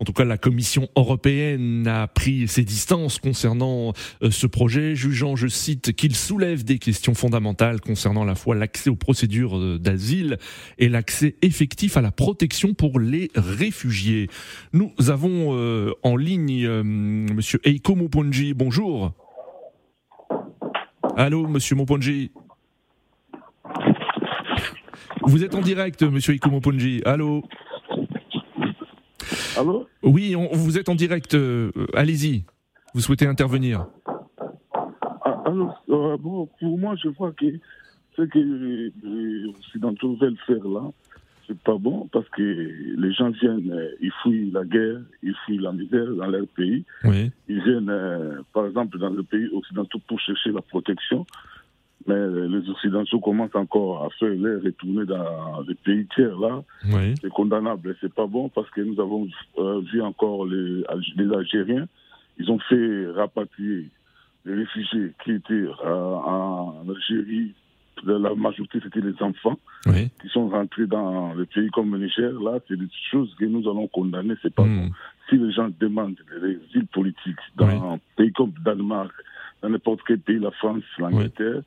En 0.00 0.04
tout 0.04 0.12
cas, 0.12 0.24
la 0.24 0.38
Commission 0.38 0.88
européenne 0.96 1.86
a 1.86 2.08
pris 2.08 2.48
ses 2.48 2.64
distances 2.64 3.18
concernant 3.18 3.92
euh, 4.22 4.30
ce 4.30 4.46
projet, 4.46 4.96
jugeant, 4.96 5.36
je 5.36 5.46
cite, 5.46 5.92
qu'il 5.92 6.16
soulève 6.16 6.64
des 6.64 6.78
questions 6.78 7.14
fondamentales 7.14 7.80
concernant 7.80 8.22
à 8.22 8.26
la 8.26 8.34
fois 8.34 8.54
l'accès 8.56 8.90
aux 8.90 8.96
procédures 8.96 9.56
euh, 9.56 9.78
d'asile 9.78 10.38
et 10.78 10.88
l'accès 10.88 11.36
effectif 11.42 11.75
à 11.94 12.00
la 12.00 12.10
protection 12.10 12.72
pour 12.72 12.98
les 12.98 13.30
réfugiés. 13.34 14.28
Nous 14.72 14.92
avons 15.08 15.54
euh, 15.54 15.92
en 16.02 16.16
ligne 16.16 16.62
M. 16.62 17.26
Euh, 17.28 17.34
Monsieur 17.34 17.60
Eiko 17.64 17.94
Moponji. 17.94 18.54
Bonjour. 18.54 19.12
Allô, 21.16 21.46
Monsieur 21.46 21.76
Moponji. 21.76 22.30
Vous 25.22 25.44
êtes 25.44 25.54
en 25.54 25.60
direct, 25.60 26.02
Monsieur 26.02 26.34
Eiko 26.34 26.48
Moponji. 26.48 27.02
Allô. 27.04 27.42
Allô? 29.58 29.86
Oui, 30.02 30.34
vous 30.52 30.78
êtes 30.78 30.88
en 30.88 30.94
direct. 30.94 31.34
Euh, 31.34 31.70
allez-y. 31.94 32.44
Vous 32.94 33.00
souhaitez 33.00 33.26
intervenir. 33.26 33.86
Ah, 35.24 36.16
bon, 36.18 36.48
pour 36.58 36.78
moi, 36.78 36.94
je 37.02 37.08
vois 37.10 37.32
que 37.32 37.46
ce 38.16 38.22
que 38.22 38.38
les 38.38 39.44
Occidentaux 39.50 40.16
veulent 40.16 40.38
faire 40.46 40.66
là, 40.66 40.90
c'est 41.46 41.58
pas 41.58 41.76
bon 41.78 42.08
parce 42.12 42.28
que 42.30 42.42
les 42.42 43.12
gens 43.12 43.30
viennent, 43.30 43.70
euh, 43.70 43.90
ils 44.00 44.12
fuient 44.22 44.50
la 44.50 44.64
guerre, 44.64 45.00
ils 45.22 45.34
fuient 45.44 45.58
la 45.58 45.72
misère 45.72 46.06
dans 46.06 46.26
leur 46.26 46.46
pays. 46.48 46.84
Ils 47.48 47.62
viennent, 47.62 47.90
euh, 47.90 48.40
par 48.52 48.66
exemple, 48.66 48.98
dans 48.98 49.10
le 49.10 49.22
pays 49.22 49.48
occidentaux 49.52 50.00
pour 50.08 50.18
chercher 50.20 50.50
la 50.52 50.62
protection. 50.62 51.26
Mais 52.06 52.14
les 52.14 52.68
Occidentaux 52.70 53.18
commencent 53.18 53.56
encore 53.56 54.04
à 54.04 54.10
faire 54.10 54.28
les 54.28 54.56
retourner 54.56 55.06
dans 55.06 55.60
les 55.66 55.74
pays 55.74 56.06
tiers 56.14 56.38
là. 56.38 56.62
C'est 57.20 57.30
condamnable. 57.30 57.96
C'est 58.00 58.12
pas 58.12 58.28
bon 58.28 58.48
parce 58.48 58.70
que 58.70 58.80
nous 58.80 59.00
avons 59.00 59.26
euh, 59.58 59.80
vu 59.92 60.00
encore 60.02 60.46
les, 60.46 60.84
les 61.16 61.34
Algériens. 61.34 61.88
Ils 62.38 62.48
ont 62.48 62.60
fait 62.60 63.06
rapatrier 63.10 63.90
les 64.44 64.54
réfugiés 64.54 65.14
qui 65.24 65.32
étaient 65.32 65.66
en 65.84 66.84
Algérie 66.88 67.54
la 68.04 68.34
majorité 68.34 68.78
c'était 68.82 69.00
les 69.00 69.14
enfants 69.22 69.58
qui 69.84 70.28
sont 70.28 70.48
rentrés 70.48 70.86
dans 70.86 71.34
le 71.34 71.46
pays 71.46 71.70
comme 71.70 71.92
le 71.94 72.04
Niger. 72.04 72.32
Là, 72.40 72.58
c'est 72.68 72.76
des 72.78 72.88
choses 73.10 73.34
que 73.38 73.44
nous 73.44 73.68
allons 73.68 73.86
condamner. 73.88 74.34
C'est 74.42 74.54
pas 74.54 74.64
hmm. 74.64 74.88
bon. 74.88 74.90
Si 75.28 75.36
les 75.36 75.52
gens 75.52 75.68
demandent 75.80 76.16
des 76.40 76.58
îles 76.74 76.86
politiques 76.86 77.36
dans 77.56 77.94
un 77.94 77.98
pays 78.16 78.32
comme 78.32 78.52
le 78.56 78.62
Danemark, 78.62 79.12
dans 79.62 79.68
n'importe 79.68 80.00
quel 80.06 80.18
pays, 80.18 80.38
la 80.38 80.50
France, 80.52 80.82
l'Angleterre, 80.98 81.62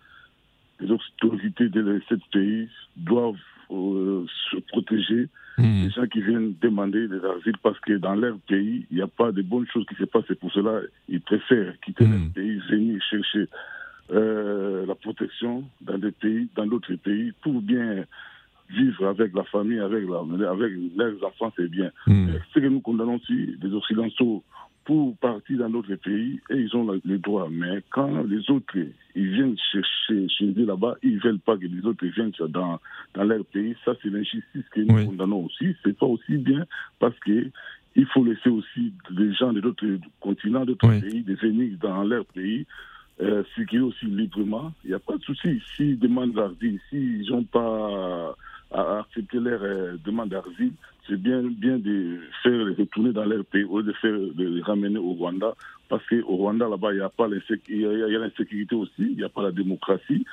les 0.79 0.91
autorités 0.91 1.69
de 1.69 2.01
ces 2.07 2.15
pays 2.31 2.69
doivent 2.95 3.36
euh, 3.71 4.25
se 4.51 4.57
protéger 4.69 5.27
hmm. 5.57 5.83
des 5.86 5.89
gens 5.91 6.07
qui 6.07 6.21
viennent 6.21 6.53
demander 6.62 7.07
des 7.07 7.17
asiles 7.17 7.57
parce 7.62 7.79
que 7.81 7.93
dans 7.93 8.15
leur 8.15 8.38
pays, 8.48 8.86
il 8.91 8.98
n'y 8.98 9.01
a 9.01 9.07
pas 9.07 9.31
de 9.31 9.41
bonnes 9.41 9.67
choses 9.67 9.86
qui 9.88 9.95
se 9.95 10.05
passent. 10.05 10.29
Et 10.29 10.36
pour 10.36 10.51
cela, 10.51 10.81
ils 11.07 11.21
préfèrent 11.21 11.74
quitter 11.81 12.05
hmm. 12.05 12.12
leur 12.12 12.33
pays, 12.33 12.62
venir 12.69 13.01
chercher 13.09 13.48
euh, 14.12 14.86
la 14.86 14.96
protection 14.96 15.63
dans 15.82 15.98
des 15.98 16.12
pays, 16.12 16.48
dans 16.56 16.66
d'autres 16.66 16.96
pays, 16.96 17.32
pour 17.42 17.62
bien 17.62 18.06
vivre 18.70 19.08
avec 19.08 19.34
la 19.34 19.44
famille, 19.46 19.80
avec, 19.80 20.04
la, 20.08 20.50
avec 20.50 20.72
leurs 20.96 21.24
enfants, 21.24 21.51
c'est 21.56 21.70
bien. 21.70 21.92
Hmm. 22.08 22.28
Ce 22.54 22.60
que 22.60 22.68
nous 22.68 22.82
condamnons 22.82 23.16
aussi, 23.16 23.56
les 23.62 23.74
Occidentaux, 23.74 24.44
pour 24.86 25.16
partir 25.18 25.60
dans 25.60 25.70
d'autres 25.70 25.96
pays, 25.96 26.39
et 26.50 26.56
ils 26.56 26.75
ont 26.75 26.92
le 26.92 27.18
droit. 27.20 27.48
Mais 27.51 27.84
quand 27.92 28.24
les 28.24 28.50
autres, 28.50 28.75
ils 29.16 29.30
viennent 29.30 29.56
chercher 29.72 30.28
chez 30.30 30.46
eux 30.46 30.66
là-bas, 30.66 30.96
ils 31.04 31.20
veulent 31.20 31.39
pas 31.39 31.58
que 31.58 31.66
les 31.66 31.86
autres 31.86 32.08
viennent 32.08 32.32
dans, 32.50 32.80
dans 33.13 33.24
leur 33.24 33.46
pays. 33.46 33.75
Ça, 33.86 33.94
c'est 34.01 34.10
l'injustice 34.10 34.68
que 34.72 34.82
nous 34.82 35.06
condamnons 35.06 35.46
aussi. 35.46 35.75
C'est 35.84 35.96
pas 35.96 36.08
aussi 36.08 36.38
bien 36.38 36.66
parce 37.00 37.18
que 37.20 37.51
il 37.96 38.06
faut 38.08 38.24
laisser 38.24 38.50
aussi 38.50 38.94
les 39.12 39.34
gens 39.34 39.54
de 39.54 39.62
d'autres 39.62 39.86
continents, 40.20 40.66
d'autres 40.66 40.88
pays, 40.88 41.22
des 41.22 41.36
venir 41.36 41.78
dans 41.80 42.04
leur 42.04 42.25
pays 42.25 42.66
euh, 43.21 43.43
circuler 43.55 43.81
aussi 43.81 44.05
librement. 44.05 44.71
Il 44.83 44.89
n'y 44.89 44.95
a 44.95 44.99
pas 44.99 45.17
de 45.17 45.23
souci. 45.23 45.61
S'ils 45.75 45.99
demandent 45.99 46.35
l'asile, 46.35 46.79
s'ils 46.89 47.29
n'ont 47.29 47.43
pas 47.43 48.35
à 48.71 48.99
accepter 48.99 49.39
leur 49.39 49.61
euh, 49.63 49.97
demande 50.05 50.29
d'asile, 50.29 50.73
c'est 51.07 51.19
bien, 51.19 51.41
bien 51.41 51.77
de 51.77 52.19
faire 52.43 52.65
les 52.65 52.75
retourner 52.75 53.11
dans 53.11 53.25
leur 53.25 53.43
pays 53.45 53.63
ou 53.63 53.81
de 53.81 53.91
faire 53.93 54.13
de 54.13 54.47
les 54.47 54.61
ramener 54.61 54.99
au 54.99 55.13
Rwanda. 55.13 55.53
Parce 55.89 56.05
qu'au 56.07 56.35
Rwanda, 56.35 56.69
là-bas, 56.69 56.93
il 56.93 56.97
n'y 56.97 57.01
a 57.01 57.09
pas 57.09 57.27
l'insécurité 57.27 58.75
aussi, 58.75 58.91
il 58.99 59.17
n'y 59.17 59.23
a 59.23 59.29
pas 59.29 59.41
la 59.41 59.51
démocratie. 59.51 60.23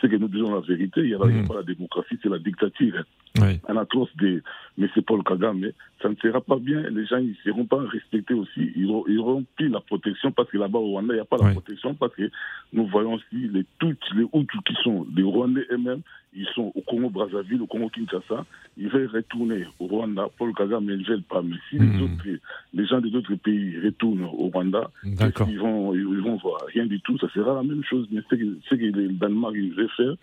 C'est 0.00 0.10
que 0.10 0.16
nous 0.16 0.28
disons 0.28 0.54
la 0.54 0.60
vérité, 0.60 1.00
il 1.00 1.06
n'y 1.06 1.14
a, 1.14 1.18
mmh. 1.18 1.48
pas 1.48 1.54
la 1.54 1.62
démocratie, 1.62 2.18
c'est 2.22 2.28
la 2.28 2.38
dictature. 2.38 3.02
Oui. 3.40 3.60
Un 3.68 3.76
atroce 3.76 4.14
de 4.16 4.42
M. 4.78 4.88
Paul 5.06 5.22
Kagame. 5.22 5.70
Ça 6.02 6.08
ne 6.08 6.14
sera 6.16 6.40
pas 6.40 6.56
bien. 6.56 6.82
Les 6.90 7.06
gens 7.06 7.20
ne 7.20 7.32
seront 7.44 7.64
pas 7.64 7.78
respectés 7.78 8.34
aussi. 8.34 8.72
Ils 8.76 8.90
auront, 8.90 9.04
ils 9.08 9.18
auront 9.18 9.44
pris 9.56 9.68
la 9.68 9.80
protection 9.80 10.32
parce 10.32 10.50
que 10.50 10.58
là-bas 10.58 10.78
au 10.78 10.88
Rwanda, 10.92 11.14
il 11.14 11.16
n'y 11.16 11.20
a 11.20 11.24
pas 11.24 11.38
la 11.38 11.52
protection 11.52 11.94
parce 11.94 12.14
que 12.14 12.30
nous 12.72 12.86
voyons 12.86 13.14
aussi 13.14 13.48
les 13.48 13.64
toutes 13.78 14.04
les 14.14 14.24
Hutus 14.32 14.60
qui 14.66 14.74
sont 14.82 15.06
les 15.14 15.22
Rwandais 15.22 15.66
eux-mêmes. 15.70 16.02
Ils 16.36 16.46
sont 16.54 16.72
au 16.74 16.80
Congo-Brazzaville, 16.82 17.62
au 17.62 17.66
Congo-Kinshasa. 17.66 18.44
Ils 18.76 18.88
veulent 18.88 19.10
retourner 19.12 19.64
au 19.80 19.86
Rwanda. 19.86 20.28
Paul 20.36 20.52
Kagame 20.54 20.84
ne 20.84 20.96
veut 20.96 21.22
pas. 21.22 21.42
Mais 21.42 21.56
si 21.70 21.78
les, 21.78 21.86
mmh. 21.86 22.02
autres, 22.02 22.40
les 22.74 22.86
gens 22.86 23.00
des 23.00 23.14
autres 23.14 23.34
pays 23.36 23.78
retournent 23.82 24.24
au 24.24 24.50
Rwanda, 24.52 24.90
ils 25.04 25.58
vont, 25.58 25.94
ils 25.94 26.22
vont 26.22 26.36
voir 26.36 26.60
rien 26.74 26.86
du 26.86 27.00
tout. 27.00 27.18
Ça 27.18 27.28
sera 27.34 27.54
la 27.54 27.62
même 27.62 27.82
chose. 27.84 28.06
Mais 28.10 28.20
ce 28.30 28.34
que, 28.34 28.58
ce 28.68 28.74
que 28.74 28.84
le 28.84 29.08
Danemark 29.08 29.54
veut 29.54 29.88
faire, 29.96 30.14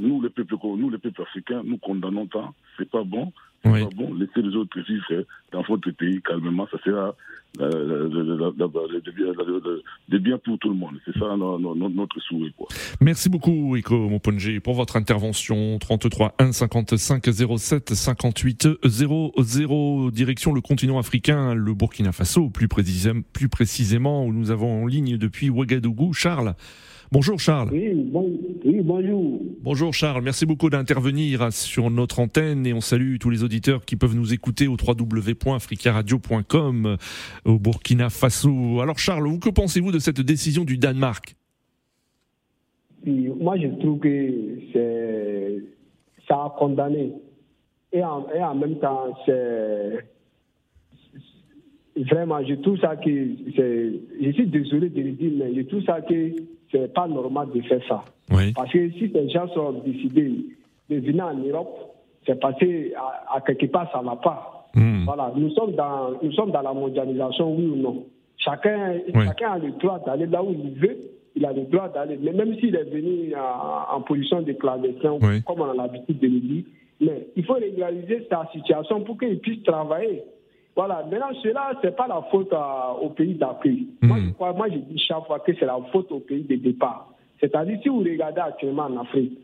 nous, 0.00 0.22
les 0.22 0.30
peuples, 0.30 0.56
nous, 0.62 0.90
les 0.90 0.98
peuples 0.98 1.22
africains, 1.22 1.62
nous 1.64 1.78
condamnons 1.78 2.26
tant. 2.26 2.54
C'est 2.78 2.88
pas 2.90 3.04
bon. 3.04 3.32
C'est 3.64 3.70
pas 3.70 3.88
bon. 3.94 4.14
Laissez 4.14 4.42
les 4.42 4.54
autres 4.56 4.80
vivre 4.80 5.24
dans 5.52 5.62
votre 5.62 5.90
pays 5.90 6.20
calmement. 6.22 6.68
Ça 6.70 6.78
sera 6.84 7.14
de 10.08 10.18
bien 10.18 10.38
pour 10.38 10.58
tout 10.58 10.68
le 10.68 10.74
monde. 10.74 10.94
C'est 11.04 11.18
ça 11.18 11.36
notre 11.36 12.20
souhait. 12.20 12.52
Quoi. 12.56 12.68
Merci 13.00 13.28
beaucoup, 13.28 13.76
Iko 13.76 14.08
Moponji, 14.08 14.60
pour 14.60 14.74
votre 14.74 14.96
intervention. 14.96 15.78
33 15.78 16.34
1 16.38 16.52
55 16.52 17.24
07 17.58 17.94
58 17.94 18.68
00. 18.84 20.10
Direction 20.10 20.52
le 20.52 20.60
continent 20.60 20.98
africain, 20.98 21.54
le 21.54 21.74
Burkina 21.74 22.12
Faso, 22.12 22.48
plus, 22.50 22.68
précisément, 22.68 23.22
plus 23.32 23.48
précisément, 23.48 24.24
où 24.24 24.32
nous 24.32 24.50
avons 24.50 24.84
en 24.84 24.86
ligne 24.86 25.16
depuis 25.16 25.50
Ouagadougou. 25.50 26.12
Charles. 26.12 26.54
Bonjour 27.10 27.40
Charles. 27.40 27.70
Oui, 27.72 27.94
bonjour. 28.82 29.40
Bonjour 29.62 29.94
Charles, 29.94 30.22
merci 30.22 30.44
beaucoup 30.44 30.68
d'intervenir 30.68 31.50
sur 31.50 31.88
notre 31.90 32.20
antenne 32.20 32.66
et 32.66 32.74
on 32.74 32.82
salue 32.82 33.16
tous 33.18 33.30
les 33.30 33.42
auditeurs 33.42 33.86
qui 33.86 33.96
peuvent 33.96 34.14
nous 34.14 34.34
écouter 34.34 34.68
au 34.68 34.76
www.africaradio.com 34.76 36.98
au 37.46 37.58
Burkina 37.58 38.10
Faso. 38.10 38.82
Alors 38.82 38.98
Charles, 38.98 39.38
que 39.38 39.48
pensez-vous 39.48 39.90
de 39.90 39.98
cette 39.98 40.20
décision 40.20 40.64
du 40.64 40.76
Danemark? 40.76 41.34
Moi 43.06 43.56
je 43.56 43.68
trouve 43.80 44.00
que 44.00 44.58
c'est 44.74 45.62
ça 46.28 46.34
a 46.34 46.54
condamné 46.58 47.14
et 47.90 48.04
en, 48.04 48.26
et 48.34 48.42
en 48.42 48.54
même 48.54 48.78
temps 48.80 49.16
c'est 49.24 50.04
vraiment 51.96 52.44
je 52.46 52.52
trouve 52.56 52.78
ça 52.80 52.96
que 52.96 53.10
je 53.10 54.30
suis 54.30 54.46
désolé 54.46 54.90
de 54.90 55.00
le 55.00 55.12
dire 55.12 55.32
mais 55.38 55.54
je 55.54 55.62
trouve 55.62 55.82
ça 55.84 56.02
que 56.02 56.34
c'est 56.70 56.92
pas 56.92 57.08
normal 57.08 57.48
de 57.54 57.60
faire 57.62 57.80
ça. 57.88 58.04
Parce 58.54 58.70
que 58.72 58.90
si 58.92 59.08
les 59.08 59.28
gens 59.30 59.48
sont 59.48 59.82
décidés 59.84 60.46
de 60.90 60.96
venir 60.96 61.24
en 61.24 61.34
Europe, 61.34 61.94
c'est 62.26 62.38
parce 62.38 62.56
à, 63.34 63.40
quelque 63.40 63.66
part 63.66 63.90
ça 63.92 64.02
va 64.02 64.16
pas. 64.16 64.68
Hmm. 64.74 65.04
Voilà, 65.04 65.32
nous 65.34 65.50
sommes 65.50 65.72
dans 65.72 66.10
nous 66.22 66.32
sommes 66.32 66.50
dans 66.50 66.62
la 66.62 66.72
mondialisation, 66.74 67.54
oui 67.54 67.66
ou 67.66 67.76
non? 67.76 68.04
Chacun, 68.36 68.98
chacun 69.12 69.52
a 69.52 69.58
le 69.58 69.72
droit 69.72 69.98
d'aller 70.04 70.26
là 70.26 70.42
où 70.42 70.52
il 70.52 70.78
veut. 70.78 70.96
Il 71.34 71.44
a 71.44 71.52
le 71.52 71.62
droit 71.62 71.88
d'aller, 71.88 72.18
mais 72.20 72.32
même 72.32 72.54
s'il 72.58 72.74
est 72.74 72.90
venu 72.90 73.32
en, 73.36 74.00
position 74.02 74.42
de 74.42 74.52
clandestin, 74.52 75.18
comme 75.46 75.60
on 75.60 75.70
a 75.70 75.74
l'habitude 75.74 76.18
de 76.18 76.26
le 76.26 76.40
dire, 76.40 76.64
mais 77.00 77.28
il 77.36 77.44
faut 77.44 77.54
régulariser 77.54 78.26
sa 78.28 78.48
situation 78.52 79.02
pour 79.02 79.18
qu'il 79.18 79.38
puisse 79.38 79.62
travailler. 79.62 80.22
Voilà, 80.78 81.04
maintenant, 81.10 81.34
cela, 81.42 81.72
ce 81.82 81.88
n'est 81.88 81.92
pas 81.92 82.06
la 82.06 82.22
faute 82.30 82.54
au 83.02 83.08
pays 83.08 83.34
d'accueil. 83.34 83.88
Moi, 84.00 84.18
je 84.24 84.30
crois, 84.30 84.52
moi, 84.52 84.68
je 84.70 84.76
dis 84.76 84.96
chaque 84.96 85.26
fois 85.26 85.40
que 85.40 85.50
c'est 85.58 85.66
la 85.66 85.76
faute 85.90 86.12
au 86.12 86.20
pays 86.20 86.44
de 86.44 86.54
départ. 86.54 87.12
C'est-à-dire, 87.40 87.80
si 87.82 87.88
vous 87.88 87.98
regardez 87.98 88.40
actuellement 88.40 88.84
en 88.84 88.98
Afrique, 88.98 89.36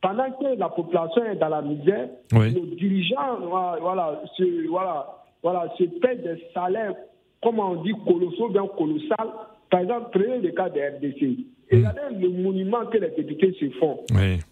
pendant 0.00 0.28
que 0.32 0.58
la 0.58 0.68
population 0.70 1.24
est 1.24 1.36
dans 1.36 1.50
la 1.50 1.62
misère, 1.62 2.08
nos 2.32 2.66
dirigeants, 2.74 3.38
voilà, 3.80 4.22
se, 4.36 4.68
voilà, 4.68 5.06
voilà, 5.40 5.72
se 5.78 5.84
paient 5.84 6.16
des 6.16 6.42
salaires, 6.52 6.94
comme 7.40 7.60
on 7.60 7.80
dit, 7.84 7.92
colossaux, 8.04 8.48
bien 8.48 8.66
colossal. 8.76 9.28
Par 9.70 9.80
exemple, 9.82 10.08
prenez 10.12 10.38
le 10.40 10.50
cas 10.50 10.68
de 10.68 10.80
RDC. 10.80 11.46
Regardez 11.70 12.00
le 12.20 12.28
monument 12.28 12.86
que 12.86 12.98
les 12.98 13.10
députés 13.10 13.56
se 13.60 13.70
font. 13.78 14.00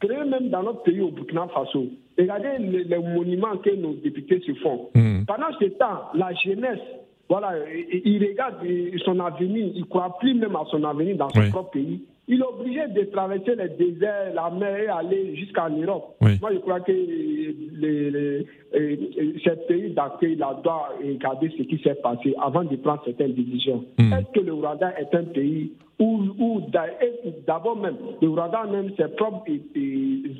Prenez 0.00 0.30
même 0.30 0.48
dans 0.48 0.62
notre 0.62 0.84
pays 0.84 1.00
au 1.00 1.10
Burkina 1.10 1.48
Faso. 1.48 1.86
Regardez 2.20 2.58
les, 2.58 2.98
monuments 2.98 3.56
que 3.58 3.74
nos 3.76 3.94
députés 3.94 4.40
se 4.46 4.52
font. 4.60 4.90
Hmm. 4.94 5.24
Pendant 5.24 5.52
ce 5.58 5.66
temps, 5.66 6.10
la 6.14 6.32
jeunesse, 6.34 6.80
voilà, 7.28 7.52
il, 7.92 8.24
regarde 8.24 8.56
son 9.04 9.20
avenir, 9.20 9.70
il 9.74 9.80
ne 9.80 9.86
croit 9.86 10.16
plus 10.18 10.34
même 10.34 10.56
à 10.56 10.64
son 10.70 10.82
avenir 10.84 11.16
dans 11.16 11.28
son 11.30 11.48
propre 11.50 11.70
pays 11.70 12.02
il 12.30 12.40
est 12.40 12.44
obligé 12.44 12.86
de 12.86 13.10
traverser 13.10 13.56
les 13.56 13.70
déserts, 13.70 14.32
la 14.34 14.50
mer 14.50 14.76
et 14.78 14.86
aller 14.86 15.34
jusqu'en 15.34 15.68
Europe. 15.68 16.14
Moi, 16.20 16.50
je 16.52 16.58
crois 16.58 16.78
que 16.78 16.92
les, 16.92 18.10
les, 18.10 18.46
ces 19.44 19.56
pays 19.66 19.90
d'accueil 19.90 20.36
doivent 20.36 20.62
regarder 21.02 21.50
ce 21.58 21.62
qui 21.64 21.78
s'est 21.82 21.96
passé 21.96 22.34
avant 22.40 22.62
de 22.62 22.76
prendre 22.76 23.02
certaines 23.04 23.34
décisions. 23.34 23.84
Hmm. 23.98 24.12
Est-ce 24.12 24.30
que 24.32 24.46
le 24.46 24.54
Rwanda 24.54 24.92
est 24.96 25.12
un 25.12 25.24
pays 25.24 25.72
où, 25.98 26.20
où 26.38 26.62
d'abord 27.46 27.76
même, 27.76 27.96
le 28.22 28.28
Rwanda 28.28 28.64
même, 28.70 28.92
ses 28.96 29.08
propres 29.08 29.50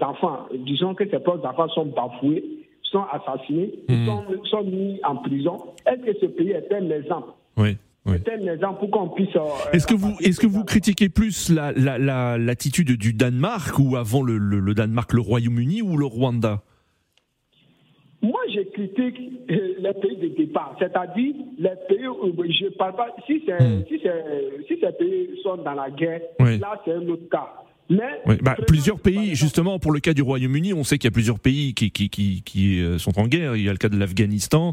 enfants, 0.00 0.46
disons 0.64 0.94
que 0.94 1.08
ses 1.10 1.18
propres 1.18 1.44
enfants 1.44 1.68
sont 1.70 1.86
bafoués, 1.86 2.44
sont 2.82 3.04
assassinés, 3.10 3.74
hmm. 3.88 4.06
sont, 4.06 4.22
sont 4.44 4.62
mis 4.62 5.00
en 5.02 5.16
prison. 5.16 5.56
Est-ce 5.86 6.02
que 6.02 6.18
ce 6.20 6.26
pays 6.26 6.52
est 6.52 6.72
un 6.72 6.88
exemple? 6.90 7.30
Oui. 7.56 7.76
Euh, 8.12 9.72
est-ce 9.72 9.86
que 9.86 9.94
vous 9.94 10.16
est-ce 10.20 10.40
que 10.40 10.46
vous 10.46 10.64
critiquez 10.64 11.08
plus 11.08 11.50
la, 11.50 11.72
l'attitude 12.38 12.96
du 12.96 13.12
Danemark 13.12 13.78
ou 13.78 13.96
avant 13.96 14.22
le, 14.22 14.38
le, 14.38 14.74
Danemark 14.74 15.12
le 15.12 15.20
Royaume-Uni 15.20 15.82
ou 15.82 15.96
le 15.96 16.06
Rwanda? 16.06 16.62
Moi, 18.22 18.40
je 18.54 18.60
critique 18.60 19.18
euh, 19.50 19.74
les 19.78 19.94
pays 19.94 20.16
de 20.16 20.28
départ, 20.36 20.76
c'est-à-dire 20.78 21.34
les 21.58 21.70
pays 21.88 22.06
où 22.06 22.30
je 22.44 22.68
parle 22.76 22.94
pas. 22.94 23.08
Si, 23.26 23.42
hmm. 23.48 23.84
si, 23.88 23.98
si 24.68 24.80
ces 24.80 24.92
pays 24.92 25.40
sont 25.42 25.56
dans 25.56 25.72
la 25.72 25.90
guerre, 25.90 26.20
là 26.38 26.80
c'est 26.84 26.92
un 26.92 27.08
autre 27.08 27.28
cas. 27.30 27.48
Bah, 27.90 28.56
plusieurs 28.66 29.00
pays, 29.00 29.34
justement, 29.34 29.78
pour 29.78 29.92
le 29.92 30.00
cas 30.00 30.14
du 30.14 30.22
Royaume-Uni, 30.22 30.72
on 30.72 30.84
sait 30.84 30.98
qu'il 30.98 31.08
y 31.08 31.12
a 31.12 31.14
plusieurs 31.14 31.40
pays 31.40 31.74
qui, 31.74 31.90
qui, 31.90 32.08
qui, 32.08 32.42
qui, 32.42 32.80
euh, 32.80 32.98
sont 32.98 33.18
en 33.18 33.26
guerre. 33.26 33.56
Il 33.56 33.64
y 33.64 33.68
a 33.68 33.72
le 33.72 33.78
cas 33.78 33.88
de 33.88 33.98
l'Afghanistan, 33.98 34.72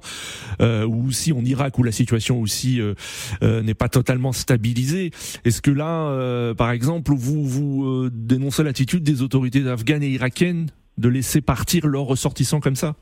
euh, 0.62 0.86
ou 0.86 1.07
aussi 1.07 1.33
en 1.33 1.43
Irak, 1.43 1.77
où 1.79 1.83
la 1.83 1.91
situation 1.91 2.39
aussi 2.39 2.79
euh, 2.79 2.93
euh 3.41 3.63
n'est 3.63 3.74
pas 3.74 3.89
totalement 3.89 4.31
stabilisée. 4.31 5.12
Est-ce 5.45 5.62
que 5.62 5.71
là, 5.71 6.53
par 6.53 6.71
exemple, 6.71 7.12
vous, 7.13 7.43
vous 7.43 8.09
dénoncez 8.12 8.63
l'attitude 8.63 9.03
des 9.03 9.21
autorités 9.21 9.67
afghanes 9.67 10.03
et 10.03 10.09
irakiennes 10.09 10.67
de 10.97 11.09
laisser 11.09 11.41
partir 11.41 11.88
leurs 11.88 12.05
ressortissants 12.05 12.59
comme 12.59 12.75
ça? 12.75 12.95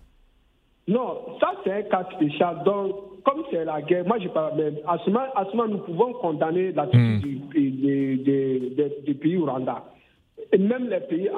Non, 0.87 1.17
ça 1.39 1.51
c'est 1.63 1.73
un 1.73 1.81
cas 1.83 2.07
spécial. 2.15 2.61
Donc, 2.65 2.95
comme 3.23 3.43
c'est 3.51 3.65
la 3.65 3.81
guerre, 3.81 4.05
moi 4.05 4.17
je 4.21 4.27
parle 4.29 4.57
même. 4.57 4.75
À 4.87 4.97
ce 5.03 5.09
moment, 5.09 5.67
nous 5.67 5.79
pouvons 5.79 6.13
condamner 6.13 6.71
l'attitude 6.71 7.25
hmm. 7.25 7.49
du, 7.49 8.17
du, 9.05 9.15
pays 9.15 9.37
Rwanda 9.37 9.83
même 10.57 10.89
les 10.89 10.99
pays 11.01 11.29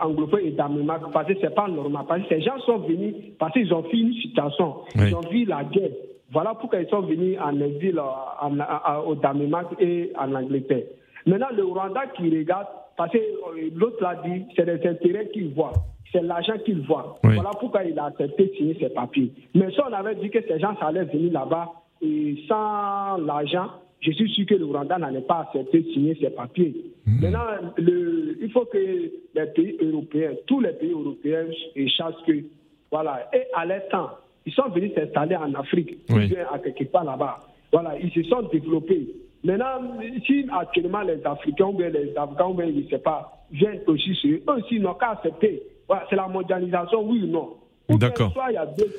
anglophones 0.00 0.44
et 0.44 0.50
d'Amérique, 0.50 1.10
parce 1.12 1.28
que 1.28 1.34
c'est 1.40 1.54
pas 1.54 1.68
normal. 1.68 2.04
Parce 2.08 2.22
que 2.22 2.28
ces 2.28 2.40
gens 2.42 2.58
sont 2.60 2.78
venus, 2.78 3.14
parce 3.38 3.52
qu'ils 3.52 3.72
ont 3.72 3.82
vu 3.82 3.98
une 3.98 4.14
situation, 4.14 4.76
ils 4.94 5.14
ont 5.14 5.28
vu 5.28 5.44
la 5.44 5.64
guerre. 5.64 5.90
Voilà 6.30 6.54
pourquoi 6.54 6.80
ils 6.80 6.88
sont 6.88 7.02
venus 7.02 7.36
en 7.42 7.60
exil 7.60 8.00
au 9.06 9.14
Danemark 9.16 9.74
et 9.78 10.12
en 10.18 10.34
Angleterre. 10.34 10.84
Maintenant, 11.26 11.48
le 11.54 11.64
Rwanda 11.64 12.06
qui 12.16 12.36
regarde, 12.36 12.66
parce 12.96 13.12
que 13.12 13.18
euh, 13.18 13.70
l'autre 13.74 14.02
l'a 14.02 14.16
dit, 14.24 14.44
c'est 14.56 14.64
les 14.64 14.86
intérêts 14.86 15.28
qu'il 15.32 15.52
voit. 15.54 15.72
C'est 16.10 16.22
l'argent 16.22 16.54
qu'il 16.64 16.80
voit. 16.82 17.18
Voilà 17.22 17.50
pourquoi 17.58 17.84
il 17.84 17.98
a 17.98 18.06
accepté 18.06 18.46
de 18.46 18.52
signer 18.54 18.76
ses 18.78 18.90
papiers. 18.90 19.32
Mais 19.54 19.70
si 19.70 19.80
on 19.80 19.92
avait 19.92 20.14
dit 20.16 20.30
que 20.30 20.42
ces 20.46 20.58
gens 20.58 20.74
allaient 20.80 21.04
venir 21.04 21.32
là-bas 21.32 21.70
et 22.02 22.36
sans 22.48 23.16
l'argent, 23.18 23.68
je 24.00 24.10
suis 24.10 24.28
sûr 24.30 24.46
que 24.46 24.54
le 24.54 24.64
Rwanda 24.64 24.98
n'allait 24.98 25.20
pas 25.20 25.46
accepter 25.46 25.80
de 25.80 25.88
signer 25.92 26.16
ces 26.20 26.30
papiers. 26.30 26.74
Hmm. 27.06 27.20
Maintenant, 27.22 27.44
le, 27.78 28.21
il 28.42 28.50
faut 28.50 28.64
que 28.66 28.76
les 28.78 29.46
pays 29.54 29.76
européens, 29.80 30.32
tous 30.46 30.60
les 30.60 30.72
pays 30.72 30.90
européens, 30.92 31.46
sachent 31.96 32.22
que, 32.26 32.44
voilà, 32.90 33.28
et 33.32 33.44
à 33.54 33.64
l'instant, 33.64 34.10
ils 34.44 34.52
sont 34.52 34.68
venus 34.68 34.92
s'installer 34.94 35.36
en 35.36 35.54
Afrique, 35.54 35.98
oui. 36.10 36.34
à 36.52 36.58
quelque 36.58 36.84
part 36.90 37.04
là-bas. 37.04 37.40
Voilà, 37.72 37.96
ils 37.98 38.10
se 38.10 38.22
sont 38.28 38.42
développés. 38.52 39.08
Maintenant, 39.44 39.98
si 40.26 40.46
actuellement 40.52 41.02
les 41.02 41.24
Africains 41.24 41.66
ou 41.66 41.78
les 41.78 42.12
Afghans 42.16 42.52
ou 42.52 42.60
je 42.60 42.66
ne 42.66 42.88
sais 42.88 42.98
pas, 42.98 43.46
viennent 43.50 43.80
aussi 43.86 44.14
sur 44.14 44.30
eux, 44.30 44.42
aussi 44.56 44.78
n'ont 44.78 44.94
qu'à 44.94 45.10
accepter. 45.12 45.62
Voilà, 45.88 46.04
c'est 46.10 46.16
la 46.16 46.28
mondialisation, 46.28 47.02
oui 47.08 47.22
ou 47.24 47.26
non. 47.26 47.56
D'accord. 47.88 48.32
Il 48.50 48.54
y 48.54 48.56
a 48.56 48.66
deux 48.66 48.90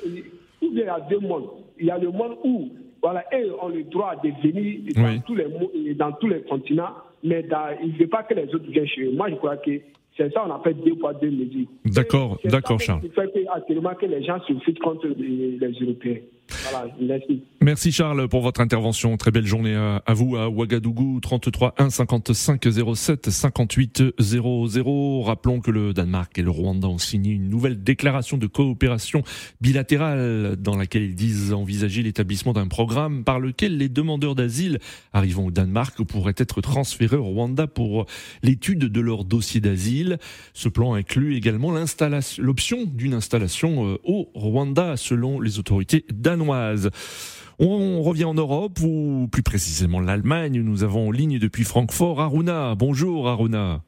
ou 0.61 0.71
bien 0.71 0.83
il 0.83 0.87
y 0.87 0.89
a 0.89 0.99
deux 1.01 1.19
mondes. 1.19 1.49
Il 1.79 1.85
y 1.85 1.91
a 1.91 1.97
le 1.97 2.11
monde 2.11 2.37
où 2.43 2.69
voilà, 3.01 3.25
et 3.33 3.49
ont 3.61 3.67
le 3.67 3.83
droit 3.83 4.15
de 4.23 4.29
venir 4.41 4.79
dans, 4.95 5.19
tous, 5.21 5.35
les, 5.35 5.93
dans 5.93 6.13
tous 6.13 6.27
les 6.27 6.41
continents, 6.43 6.93
mais 7.23 7.45
il 7.83 7.93
ne 7.93 7.97
veut 7.97 8.07
pas 8.07 8.23
que 8.23 8.33
les 8.33 8.53
autres 8.53 8.69
viennent 8.69 8.87
chez 8.87 9.03
eux. 9.03 9.11
Moi, 9.11 9.29
je 9.29 9.35
crois 9.35 9.57
que 9.57 9.71
c'est 10.15 10.31
ça, 10.31 10.45
on 10.45 10.51
appelle 10.51 10.77
deux 10.77 10.95
poids, 10.95 11.13
deux 11.13 11.31
mesures. 11.31 11.67
D'accord, 11.85 12.37
d'accord, 12.43 12.79
Charles. 12.79 13.01
C'est 13.01 13.13
fait 13.13 13.31
que, 13.31 13.95
que 13.95 14.05
les 14.05 14.23
gens 14.23 14.39
se 14.41 14.53
fitent 14.59 14.79
contre 14.79 15.07
les 15.07 15.57
Européens 15.81 16.17
merci. 17.61 17.91
Charles 17.91 18.27
pour 18.27 18.41
votre 18.41 18.61
intervention. 18.61 19.15
Très 19.17 19.31
belle 19.31 19.45
journée 19.45 19.75
à, 19.75 20.13
vous 20.13 20.35
à 20.35 20.49
Ouagadougou 20.49 21.19
33 21.21 21.75
1 21.77 21.89
55 21.89 22.67
07 22.95 23.29
58 23.29 24.03
00. 24.19 25.21
Rappelons 25.21 25.59
que 25.61 25.71
le 25.71 25.93
Danemark 25.93 26.37
et 26.37 26.41
le 26.41 26.49
Rwanda 26.49 26.87
ont 26.87 26.97
signé 26.97 27.33
une 27.33 27.49
nouvelle 27.49 27.83
déclaration 27.83 28.37
de 28.37 28.47
coopération 28.47 29.23
bilatérale 29.61 30.55
dans 30.57 30.75
laquelle 30.75 31.03
ils 31.03 31.15
disent 31.15 31.53
envisager 31.53 32.03
l'établissement 32.03 32.53
d'un 32.53 32.67
programme 32.67 33.23
par 33.23 33.39
lequel 33.39 33.77
les 33.77 33.89
demandeurs 33.89 34.35
d'asile 34.35 34.79
arrivant 35.13 35.45
au 35.45 35.51
Danemark 35.51 36.01
pourraient 36.03 36.33
être 36.37 36.61
transférés 36.61 37.17
au 37.17 37.25
Rwanda 37.25 37.67
pour 37.67 38.05
l'étude 38.41 38.79
de 38.79 39.01
leur 39.01 39.25
dossier 39.25 39.61
d'asile. 39.61 40.17
Ce 40.53 40.69
plan 40.69 40.93
inclut 40.93 41.35
également 41.35 41.73
l'option 42.39 42.85
d'une 42.85 43.13
installation 43.13 43.87
euh, 43.87 43.97
au 44.03 44.29
Rwanda 44.33 44.97
selon 44.97 45.39
les 45.39 45.59
autorités 45.59 46.05
danoises. 46.13 46.32
On 47.59 48.01
revient 48.01 48.25
en 48.25 48.33
Europe, 48.33 48.79
ou 48.83 49.27
plus 49.31 49.43
précisément 49.43 49.99
l'Allemagne. 49.99 50.61
Nous 50.61 50.83
avons 50.83 51.09
en 51.09 51.11
ligne 51.11 51.39
depuis 51.39 51.63
Francfort 51.63 52.19
Aruna. 52.19 52.75
Bonjour 52.75 53.29
Aruna. 53.29 53.83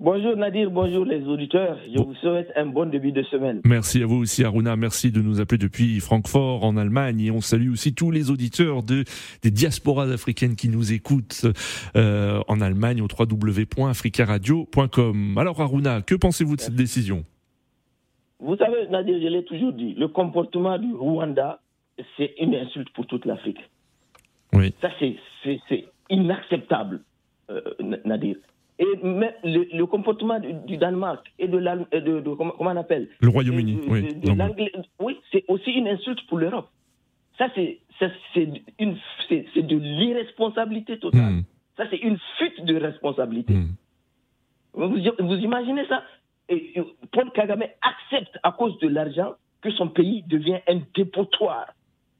Bonjour 0.00 0.36
Nadir, 0.36 0.70
bonjour 0.70 1.04
les 1.04 1.26
auditeurs. 1.26 1.76
Je 1.92 2.00
vous 2.00 2.14
souhaite 2.20 2.46
un 2.54 2.66
bon 2.66 2.88
début 2.88 3.10
de 3.10 3.24
semaine. 3.24 3.60
Merci 3.64 4.00
à 4.00 4.06
vous 4.06 4.14
aussi 4.14 4.44
Aruna, 4.44 4.76
merci 4.76 5.10
de 5.10 5.20
nous 5.20 5.40
appeler 5.40 5.58
depuis 5.58 5.98
Francfort 5.98 6.62
en 6.62 6.76
Allemagne 6.76 7.20
et 7.20 7.32
on 7.32 7.40
salue 7.40 7.72
aussi 7.72 7.94
tous 7.94 8.12
les 8.12 8.30
auditeurs 8.30 8.84
de, 8.84 9.02
des 9.42 9.50
diasporas 9.50 10.04
africaines 10.04 10.54
qui 10.54 10.68
nous 10.68 10.92
écoutent 10.92 11.46
euh, 11.96 12.40
en 12.46 12.60
Allemagne 12.60 13.02
au 13.02 13.08
www.africaradio.com. 13.08 15.36
Alors 15.36 15.60
Aruna, 15.60 16.00
que 16.02 16.14
pensez-vous 16.14 16.54
de 16.54 16.60
cette 16.60 16.76
décision? 16.76 17.24
Vous 18.40 18.56
savez, 18.56 18.86
Nadir, 18.88 19.20
je 19.20 19.26
l'ai 19.26 19.44
toujours 19.44 19.72
dit, 19.72 19.94
le 19.94 20.08
comportement 20.08 20.78
du 20.78 20.94
Rwanda, 20.94 21.60
c'est 22.16 22.34
une 22.38 22.54
insulte 22.54 22.90
pour 22.90 23.06
toute 23.06 23.24
l'Afrique. 23.24 23.58
Oui. 24.52 24.72
Ça, 24.80 24.90
c'est 25.00 25.84
inacceptable, 26.10 27.00
euh, 27.50 27.60
Nadir. 28.04 28.36
Et 28.78 28.86
même 29.02 29.32
le, 29.42 29.84
comportement 29.86 30.38
du, 30.38 30.76
Danemark 30.76 31.26
et 31.40 31.48
de, 31.48 31.58
de, 31.58 32.20
de, 32.20 32.34
comment, 32.34 32.54
on 32.60 32.76
appelle? 32.76 33.08
Le 33.20 33.28
Royaume-Uni, 33.28 33.80
oui. 33.88 34.16
oui, 35.00 35.16
c'est 35.32 35.44
aussi 35.48 35.72
une 35.72 35.88
insulte 35.88 36.24
pour 36.28 36.38
l'Europe. 36.38 36.68
Ça, 37.38 37.48
c'est 37.54 37.80
de 38.00 39.76
l'irresponsabilité 39.76 40.98
totale. 41.00 41.32
Hmm. 41.32 41.42
Ça, 41.76 41.84
c'est 41.90 41.98
une 41.98 42.18
fuite 42.38 42.64
de 42.64 42.76
responsabilité. 42.76 43.52
Hmm. 43.52 43.74
Vous, 44.74 44.90
vous 44.90 45.36
imaginez 45.36 45.84
ça? 45.86 46.04
Et 46.48 46.74
Paul 47.12 47.30
Kagame 47.34 47.64
accepte 47.82 48.38
à 48.42 48.52
cause 48.52 48.78
de 48.78 48.88
l'argent 48.88 49.34
que 49.60 49.70
son 49.72 49.88
pays 49.88 50.24
devient 50.28 50.58
un 50.68 50.80
dépotoir. 50.94 51.66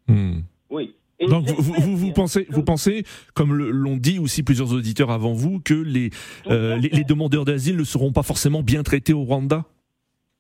Hmm. 0.07 0.41
Oui. 0.71 0.95
Donc 1.27 1.47
vous, 1.47 1.97
vous, 1.97 2.13
pensez, 2.13 2.47
vous 2.49 2.63
pensez, 2.63 3.03
comme 3.35 3.53
l'ont 3.53 3.97
dit 3.97 4.21
aussi 4.21 4.45
plusieurs 4.45 4.73
auditeurs 4.73 5.11
avant 5.11 5.33
vous, 5.33 5.59
que 5.59 5.75
les, 5.75 6.11
euh, 6.47 6.77
les, 6.77 7.03
demandeurs 7.03 7.45
d'asile 7.45 7.77
ne 7.77 7.85
seront 7.85 8.13
pas 8.13 8.23
forcément 8.23 8.63
bien 8.63 8.85
traités 8.85 9.13
au 9.13 9.25
Rwanda 9.25 9.65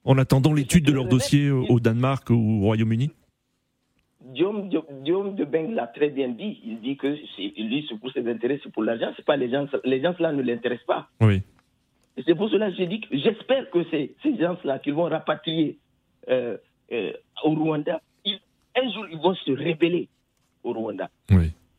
en 0.05 0.19
attendant 0.19 0.53
l'étude 0.53 0.85
de 0.85 0.93
leur 0.93 1.07
dossier 1.07 1.51
au 1.51 1.81
Danemark 1.81 2.31
ou 2.31 2.61
au 2.61 2.67
Royaume-Uni? 2.67 3.11
Guillaume, 4.33 4.69
de 4.69 5.45
Beng 5.45 5.73
l'a 5.75 5.89
très 5.89 6.11
bien 6.11 6.29
dit. 6.29 6.61
Il 6.65 6.81
dit 6.81 6.97
que 6.97 7.09
lui, 7.09 7.85
c'est 7.89 7.99
pour 7.99 8.13
ses 8.13 8.29
intérêts, 8.29 8.61
c'est 8.63 8.73
pour 8.73 8.85
l'argent. 8.85 9.11
C'est 9.17 9.25
pas 9.25 9.37
les 9.37 9.51
gens, 9.51 9.67
les 9.85 10.01
gens 10.01 10.15
là 10.21 10.33
ne 10.33 10.43
l'intéressent 10.43 10.87
pas. 10.87 11.09
Oui 11.21 11.43
c'est 12.25 12.35
pour 12.35 12.51
cela 12.51 12.71
que 12.71 12.77
j'ai 12.77 12.87
dit 12.87 13.01
que 13.01 13.17
j'espère 13.17 13.71
que 13.71 13.85
ces, 13.91 14.15
ces 14.23 14.37
gens-là 14.39 14.79
qui 14.79 14.91
vont 14.91 15.05
rapatrier 15.05 15.79
euh, 16.29 16.57
euh, 16.93 17.13
au 17.45 17.51
Rwanda, 17.51 18.01
ils 18.25 18.39
un 18.77 18.91
jour, 18.93 19.07
ils 19.11 19.19
vont 19.19 19.35
se 19.35 19.51
rébeller 19.53 20.09
au 20.63 20.73
Rwanda. 20.73 21.11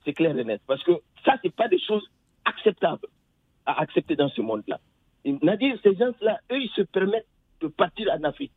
C'est 0.06 0.13
clair 0.13 0.38
et 0.38 0.43
net. 0.43 0.62
Parce 0.65 0.84
que 0.84 0.93
ça, 1.25 1.36
ce 1.41 1.47
n'est 1.47 1.52
pas 1.52 1.67
des 1.67 1.80
choses 1.80 2.08
acceptables 2.45 3.08
à 3.65 3.82
accepter 3.82 4.15
dans 4.15 4.30
ce 4.30 4.41
monde-là. 4.41 4.80
Nadir, 5.41 5.78
ces 5.84 5.95
gens-là, 5.95 6.39
eux, 6.52 6.62
ils 6.62 6.71
se 6.75 6.82
permettent 6.82 7.28
de 7.62 7.67
partir 7.67 8.10
en 8.12 8.23
Afrique. 8.23 8.52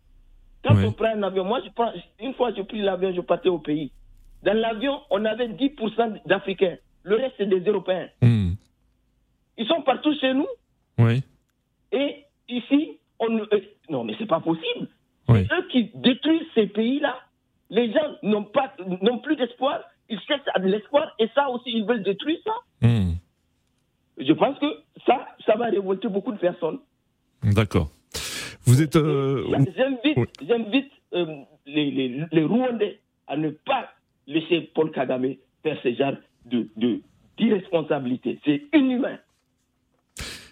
Quand 0.64 0.76
on 0.84 0.92
prend 0.92 1.06
un 1.06 1.22
avion, 1.24 1.44
moi, 1.44 1.60
je 1.64 1.70
prends, 1.70 1.92
une 2.20 2.34
fois 2.34 2.52
j'ai 2.54 2.62
pris 2.62 2.80
l'avion, 2.80 3.12
je 3.12 3.20
partais 3.20 3.48
au 3.48 3.58
pays. 3.58 3.90
Dans 4.44 4.56
l'avion, 4.56 5.00
on 5.10 5.24
avait 5.24 5.48
10% 5.48 6.22
d'Africains. 6.26 6.76
Le 7.02 7.16
reste, 7.16 7.34
c'est 7.36 7.46
des 7.46 7.60
Européens. 7.60 8.08
Hmm. 8.22 8.52
Ils 9.58 9.66
sont 9.66 9.82
partout 9.82 10.14
chez 10.20 10.32
nous. 10.34 10.46
Oui. 10.98 11.22
Et 11.92 12.24
ici, 12.48 12.98
on. 13.18 13.38
Euh, 13.38 13.60
non, 13.88 14.04
mais 14.04 14.14
c'est 14.18 14.26
pas 14.26 14.40
possible. 14.40 14.88
C'est 15.28 15.52
eux 15.52 15.68
qui 15.70 15.90
détruisent 15.94 16.48
ces 16.54 16.66
pays-là. 16.66 17.16
Les 17.70 17.92
gens 17.92 18.16
n'ont 18.22 18.44
pas, 18.44 18.74
n'ont 19.00 19.18
plus 19.18 19.36
d'espoir. 19.36 19.80
Ils 20.08 20.20
cherchent 20.20 20.42
de 20.58 20.68
l'espoir 20.68 21.14
et 21.18 21.28
ça 21.34 21.48
aussi, 21.48 21.70
ils 21.70 21.84
veulent 21.86 22.02
détruire 22.02 22.38
ça. 22.44 22.86
Hmm. 22.86 23.12
Je 24.18 24.32
pense 24.32 24.58
que 24.58 24.66
ça, 25.06 25.26
ça 25.46 25.56
va 25.56 25.66
révolter 25.66 26.08
beaucoup 26.08 26.32
de 26.32 26.38
personnes. 26.38 26.80
D'accord. 27.42 27.88
Vous 28.64 28.82
êtes. 28.82 28.96
Euh, 28.96 29.44
j'invite, 29.76 30.90
euh, 31.14 31.26
les, 31.66 31.90
les, 31.90 32.24
les, 32.30 32.44
Rwandais 32.44 33.00
à 33.26 33.36
ne 33.36 33.50
pas 33.50 33.88
laisser 34.26 34.70
Paul 34.74 34.90
Kagame 34.90 35.34
faire 35.62 35.78
ce 35.82 35.94
genre 35.94 36.14
de, 36.44 36.68
d'irresponsabilité. 37.38 38.38
C'est 38.44 38.62
inhumain. 38.74 39.18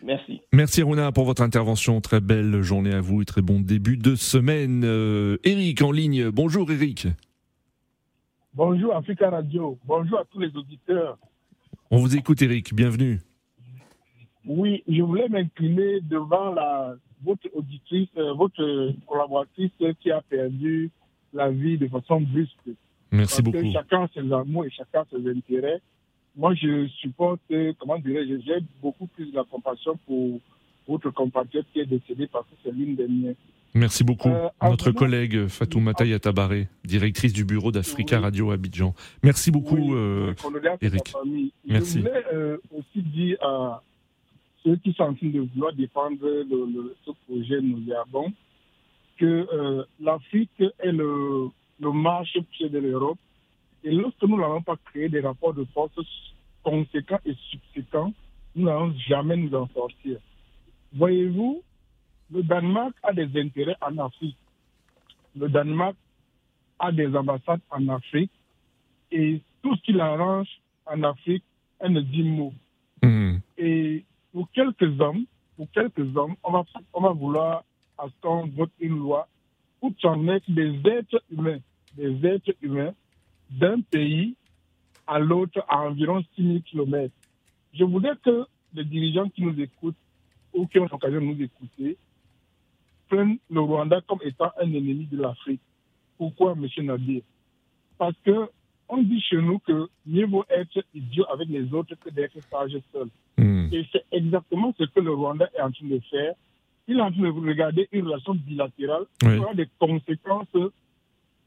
Merci. 0.03 0.41
Merci 0.53 0.83
Runa 0.83 1.13
pour 1.13 1.25
votre 1.25 1.43
intervention. 1.43 2.01
Très 2.01 2.21
belle 2.21 2.63
journée 2.63 2.93
à 2.93 3.01
vous 3.01 3.23
et 3.23 3.25
très 3.25 3.43
bon 3.43 3.61
début 3.61 3.97
de 3.97 4.15
semaine. 4.15 4.83
Euh, 4.85 5.37
Eric 5.45 5.83
en 5.83 5.93
ligne. 5.93 6.31
Bonjour 6.31 6.71
Eric. 6.71 7.07
Bonjour 8.55 8.95
Africa 8.97 9.31
Radio. 9.31 9.79
Bonjour 9.85 10.19
à 10.19 10.25
tous 10.25 10.41
les 10.41 10.55
auditeurs. 10.57 11.19
On 11.91 11.99
vous 11.99 12.17
écoute 12.17 12.41
Eric. 12.43 12.75
Bienvenue. 12.75 13.21
Oui, 14.47 14.83
je 14.89 15.03
voulais 15.03 15.29
m'incliner 15.29 16.01
devant 16.01 16.53
la, 16.55 16.95
votre 17.23 17.47
auditrice, 17.53 18.09
euh, 18.17 18.33
votre 18.33 18.95
collaboratrice 19.07 19.73
qui 20.01 20.11
a 20.11 20.23
perdu 20.23 20.91
la 21.33 21.51
vie 21.51 21.79
de 21.79 21.87
façon 21.89 22.21
brusque. 22.21 22.71
Merci 23.13 23.43
beaucoup. 23.43 23.59
Que 23.59 23.73
chacun 23.73 24.09
ses 24.15 24.33
amours 24.33 24.65
et 24.65 24.71
chacun 24.71 25.05
ses 25.11 25.29
intérêts. 25.29 25.81
Moi, 26.41 26.55
je 26.55 26.89
supporte, 27.01 27.43
comment 27.79 27.99
dirais-je, 27.99 28.41
j'ai 28.47 28.65
beaucoup 28.81 29.07
plus 29.09 29.31
de 29.31 29.37
la 29.37 29.45
compassion 29.45 29.99
pour 30.07 30.41
votre 30.89 31.11
compatriote 31.11 31.67
qui 31.71 31.81
est 31.81 31.85
décédé 31.85 32.27
parce 32.29 32.47
que 32.47 32.55
c'est 32.65 32.73
l'une 32.73 32.97
des 32.97 33.07
miennes. 33.07 33.35
Merci 33.75 34.05
beaucoup. 34.05 34.31
Euh, 34.31 34.49
Notre 34.63 34.91
collègue 34.91 35.49
Fatoumata 35.49 36.07
Yatabare, 36.07 36.65
directrice 36.83 37.35
du 37.35 37.45
bureau 37.45 37.71
d'Africa 37.71 38.19
Radio 38.21 38.53
Abidjan. 38.53 38.95
Merci 39.23 39.51
beaucoup, 39.51 39.95
euh, 39.95 40.33
Eric. 40.81 41.13
Merci. 41.67 41.99
Je 41.99 42.09
voulais 42.09 42.25
euh, 42.33 42.57
aussi 42.75 43.03
dire 43.03 43.37
à 43.43 43.83
ceux 44.65 44.77
qui 44.77 44.95
sont 44.95 45.03
en 45.05 45.15
train 45.15 45.29
de 45.29 45.41
vouloir 45.41 45.75
défendre 45.75 46.17
le, 46.23 46.97
ce 47.05 47.11
projet 47.29 47.61
Nous 47.61 47.93
avons 47.93 48.33
que 49.19 49.47
euh, 49.53 49.85
l'Afrique 50.01 50.63
est 50.79 50.93
le, 50.93 51.49
le 51.81 51.93
marché 51.93 52.41
de 52.63 52.79
l'Europe. 52.79 53.19
Et 53.85 53.91
lorsque 53.91 54.23
nous 54.23 54.39
n'avons 54.39 54.63
pas 54.63 54.77
créé 54.87 55.09
des 55.09 55.21
rapports 55.21 55.55
de 55.55 55.65
force 55.73 55.93
conséquents 56.63 57.21
et 57.25 57.35
subséquents, 57.51 58.13
nous 58.55 58.67
n'allons 58.67 58.95
jamais 59.09 59.37
nous 59.37 59.55
en 59.55 59.67
sortir. 59.69 60.19
Voyez-vous, 60.93 61.63
le 62.33 62.43
Danemark 62.43 62.95
a 63.03 63.13
des 63.13 63.29
intérêts 63.41 63.77
en 63.81 63.97
Afrique. 63.99 64.37
Le 65.37 65.49
Danemark 65.49 65.97
a 66.79 66.93
des 66.93 67.15
ambassades 67.15 67.61
en 67.71 67.89
Afrique. 67.89 68.33
Et 69.13 69.41
tout 69.63 69.75
ce 69.77 69.83
qui 69.83 69.93
l'arrange 69.93 70.49
en 70.87 71.03
Afrique, 71.03 71.45
elle 71.79 71.93
ne 71.93 72.01
dit 72.01 72.23
mot. 72.23 72.53
Mmh. 73.03 73.37
Et 73.59 74.05
pour 74.33 74.51
quelques 74.53 75.01
hommes, 75.01 75.25
pour 75.57 75.71
quelques 75.73 76.17
hommes, 76.17 76.35
on 76.43 76.53
va, 76.53 76.65
on 76.93 77.01
va 77.01 77.13
vouloir 77.13 77.65
à 77.99 78.07
ce 78.07 78.13
qu'on 78.21 78.47
vote 78.47 78.71
une 78.81 78.99
loi 78.99 79.29
pour 79.81 80.17
mettre 80.19 80.51
des 80.51 80.79
êtres 80.87 81.23
humains, 81.31 81.59
des 81.97 82.27
êtres 82.27 82.53
humains 82.63 82.93
d'un 83.51 83.81
pays 83.81 84.35
à 85.07 85.19
l'autre 85.19 85.65
à 85.69 85.81
environ 85.83 86.23
6 86.37 86.43
000 86.43 86.59
km. 86.61 87.13
Je 87.75 87.85
voudrais 87.85 88.17
que 88.25 88.47
les 88.75 88.85
dirigeants 88.85 89.29
qui 89.29 89.43
nous 89.43 89.59
écoutent 89.61 89.97
ou 90.55 90.67
qui 90.67 90.79
ont 90.79 90.89
l'occasion 90.91 91.21
de 91.21 91.27
nous 91.27 91.43
écouter 91.43 91.97
prennent 93.09 93.39
le 93.51 93.61
Rwanda 93.61 94.01
comme 94.07 94.21
étant 94.25 94.51
un 94.61 94.67
ennemi 94.67 95.07
de 95.11 95.21
l'Afrique. 95.21 95.61
Pourquoi, 96.17 96.53
M. 96.53 96.87
Nadir? 96.87 97.23
Parce 97.99 98.17
que 98.25 98.49
on 98.89 99.03
dit 99.03 99.21
chez 99.21 99.37
nous 99.37 99.61
que 99.61 99.89
mieux 100.05 100.27
vaut 100.27 100.45
être 100.49 100.85
idiot 100.95 101.25
avec 101.33 101.49
les 101.49 101.73
autres 101.73 101.95
que 101.95 102.11
d'être 102.11 102.41
sage 102.51 102.77
seul. 102.93 103.09
Hmm. 103.39 103.69
Et 103.73 103.87
c'est 103.93 104.05
exactement 104.11 104.75
ce 104.79 104.85
que 104.85 105.01
le 105.01 105.13
Rwanda 105.13 105.49
est 105.57 105.61
en 105.61 105.71
train 105.71 105.87
de 105.87 106.01
faire. 106.11 106.35
Il 106.89 106.99
est 106.99 107.03
en 107.03 107.13
train 107.13 107.23
de 107.23 107.29
regarder 107.29 107.89
une 107.93 108.07
relation 108.07 108.35
bilatérale 108.35 109.05
qui 109.21 109.29
aura 109.39 109.55
des 109.55 109.69
conséquences 109.79 110.49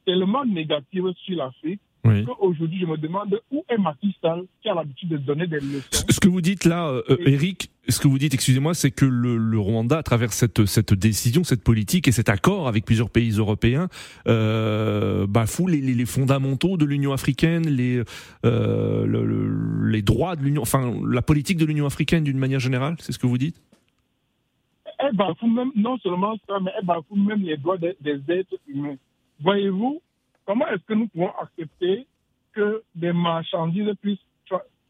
tellement 0.06 0.46
négatives 0.46 1.12
sur 1.26 1.38
l'Afrique 1.38 1.82
oui. 2.06 2.26
Aujourd'hui, 2.40 2.80
je 2.82 2.86
me 2.86 2.98
demande 2.98 3.40
où 3.52 3.64
est 3.70 3.78
Macky 3.78 4.16
Sall 4.22 4.44
qui 4.62 4.70
a 4.70 4.74
l'habitude 4.74 5.10
de 5.10 5.18
donner 5.18 5.48
des 5.48 5.60
leçons. 5.60 6.06
Ce 6.10 6.20
que 6.20 6.28
vous 6.28 6.42
dites 6.42 6.66
là, 6.66 6.90
euh, 6.90 7.18
Eric, 7.26 7.72
ce 7.88 8.00
que 8.00 8.10
vous 8.10 8.18
dites, 8.18 8.34
excusez-moi, 8.34 8.74
c'est 8.74 8.92
que 8.92 9.06
le, 9.06 9.58
Rwanda, 9.58 10.00
à 10.00 10.04
travers 10.04 10.34
cette, 10.34 10.66
cette 10.66 10.94
décision, 10.94 11.44
cette 11.44 11.64
politique 11.64 12.08
et 12.08 12.12
cet 12.12 12.28
accord 12.28 12.68
avec 12.68 12.84
plusieurs 12.86 13.10
pays 13.10 13.32
européens, 13.32 13.88
euh, 14.28 15.28
bafoue 15.28 15.68
les, 15.68 15.80
les, 15.80 16.06
fondamentaux 16.06 16.76
de 16.76 16.86
l'Union 16.86 17.14
africaine, 17.14 17.68
les, 17.68 18.04
euh, 18.46 19.86
les 19.86 20.02
droits 20.02 20.36
de 20.36 20.44
l'Union, 20.44 20.62
enfin 20.62 20.94
la 21.08 21.22
politique 21.22 21.58
de 21.58 21.66
l'Union 21.66 21.86
africaine 21.86 22.24
d'une 22.26 22.38
manière 22.38 22.60
générale, 22.60 22.96
c'est 23.00 23.14
ce 23.14 23.20
que 23.20 23.28
vous 23.28 23.38
dites? 23.38 23.62
Elle 25.00 25.16
bafoue 25.16 25.48
même, 25.48 25.72
non 25.76 25.98
seulement 26.00 26.36
ça, 26.48 26.60
mais 26.62 26.72
elle 26.78 26.86
bafoue 26.86 27.16
même 27.16 27.42
les 27.42 27.58
droits 27.58 27.78
des, 27.78 27.96
des 28.02 28.20
êtres 28.30 28.56
humains. 28.68 28.96
Voyez-vous, 29.42 30.02
Comment 30.46 30.68
est-ce 30.68 30.84
que 30.84 30.94
nous 30.94 31.08
pouvons 31.08 31.32
accepter 31.42 32.06
que 32.54 32.84
des 32.96 33.14
marchandises 33.14 33.94
puissent 34.02 34.20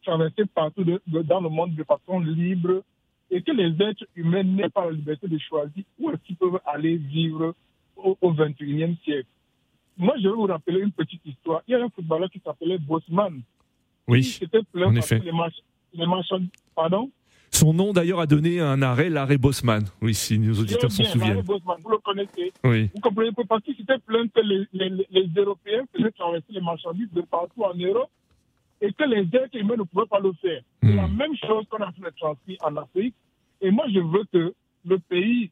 traverser 0.04 0.46
partout 0.54 0.84
dans 0.84 1.40
le 1.40 1.50
monde 1.50 1.76
de 1.76 1.84
façon 1.84 2.20
libre 2.20 2.84
et 3.32 3.42
que 3.42 3.52
les 3.52 3.72
êtres 3.86 4.06
humains 4.16 4.44
n'aient 4.44 4.70
pas 4.70 4.86
la 4.86 4.92
liberté 4.92 5.28
de 5.28 5.38
choisir 5.38 5.84
où 6.00 6.10
est-ce 6.12 6.22
qu'ils 6.24 6.36
peuvent 6.36 6.60
aller 6.66 6.98
vivre 6.98 7.56
au, 7.96 8.18
au 8.20 8.34
21e 8.34 8.98
siècle? 9.04 9.28
Moi, 9.98 10.16
je 10.18 10.28
vais 10.28 10.36
vous 10.36 10.46
rappeler 10.46 10.80
une 10.80 10.92
petite 10.92 11.26
histoire. 11.26 11.62
Il 11.68 11.72
y 11.72 11.76
a 11.76 11.84
un 11.84 11.90
footballeur 11.90 12.30
qui 12.30 12.40
s'appelait 12.40 12.78
Bosman. 12.78 13.42
Oui, 14.08 14.24
c'était 14.24 14.64
plein 14.64 14.88
en 14.88 14.96
effet. 14.96 15.20
Les, 15.20 15.32
les 15.94 16.06
marchandises... 16.06 16.50
Pardon? 16.76 17.10
Son 17.56 17.74
nom 17.74 17.94
d'ailleurs 17.94 18.20
a 18.20 18.26
donné 18.26 18.60
un 18.60 18.82
arrêt, 18.82 19.10
l'arrêt 19.10 19.38
Bosman. 19.38 19.84
Oui, 20.02 20.14
si 20.14 20.40
nos 20.40 20.60
auditeurs 20.60 20.92
s'en 20.92 21.04
souviennent. 21.04 21.42
Bosman, 21.42 21.78
vous 21.84 21.92
le 21.92 21.98
connaissez. 22.00 22.52
Oui. 22.64 22.90
Vous 22.94 23.02
comprenez 23.02 23.30
parce 23.48 23.64
qu'il 23.64 23.76
s'était 23.76 24.00
plaint 24.00 24.32
que 24.34 24.42
les, 24.42 24.68
les, 24.74 25.08
les, 25.12 25.30
Européens 25.36 25.84
faisaient 25.96 26.12
traverser 26.12 26.46
les 26.50 26.62
marchandises 26.62 27.12
de 27.14 27.22
partout 27.22 27.64
en 27.64 27.74
Europe 27.76 28.10
et 28.82 28.92
que 28.92 29.04
les 29.04 29.22
êtres 29.22 29.56
humains 29.56 29.78
ne 29.78 29.84
pouvaient 29.84 30.08
pas 30.08 30.20
le 30.20 30.34
faire. 30.42 30.62
C'est 30.82 30.94
la 30.94 31.08
hmm. 31.08 31.16
même 31.16 31.36
chose 31.38 31.66
qu'on 31.70 31.82
a 31.84 31.92
fait 31.92 32.12
transmis 32.20 32.58
en 32.62 32.76
Afrique. 32.76 33.16
Et 33.62 33.72
moi, 33.72 33.86
je 33.94 34.00
veux 34.00 34.26
que 34.32 34.54
le 34.86 35.00
pays 35.00 35.52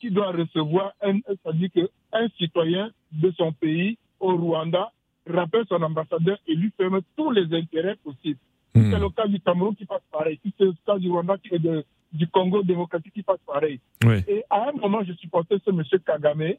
qui 0.00 0.10
doit 0.10 0.32
recevoir 0.32 0.92
un, 1.02 1.18
c'est-à-dire 1.26 1.70
qu'un 1.72 2.28
citoyen 2.38 2.90
de 3.12 3.30
son 3.32 3.52
pays 3.52 3.98
au 4.20 4.36
Rwanda 4.36 4.90
rappelle 5.28 5.64
son 5.68 5.82
ambassadeur 5.82 6.38
et 6.46 6.54
lui 6.54 6.70
permet 6.70 7.00
tous 7.16 7.30
les 7.30 7.44
intérêts 7.54 7.96
possibles. 8.02 8.38
Hmm. 8.76 8.90
C'est 8.90 8.98
le 8.98 9.08
cas 9.10 9.26
du 9.26 9.40
Cameroun 9.40 9.74
qui 9.74 9.86
passe 9.86 10.02
pareil. 10.12 10.38
C'est 10.44 10.64
le 10.64 10.74
cas 10.84 10.98
du 10.98 11.10
Rwanda 11.10 11.36
et 11.50 11.58
de, 11.58 11.84
du 12.12 12.26
Congo 12.28 12.62
démocratique 12.62 13.14
qui 13.14 13.22
passe 13.22 13.40
pareil. 13.46 13.80
Et 14.28 14.44
à 14.50 14.68
un 14.68 14.72
moment, 14.72 15.02
je 15.04 15.12
supportais 15.14 15.56
ce 15.64 15.70
monsieur 15.70 15.98
Kagame, 15.98 16.54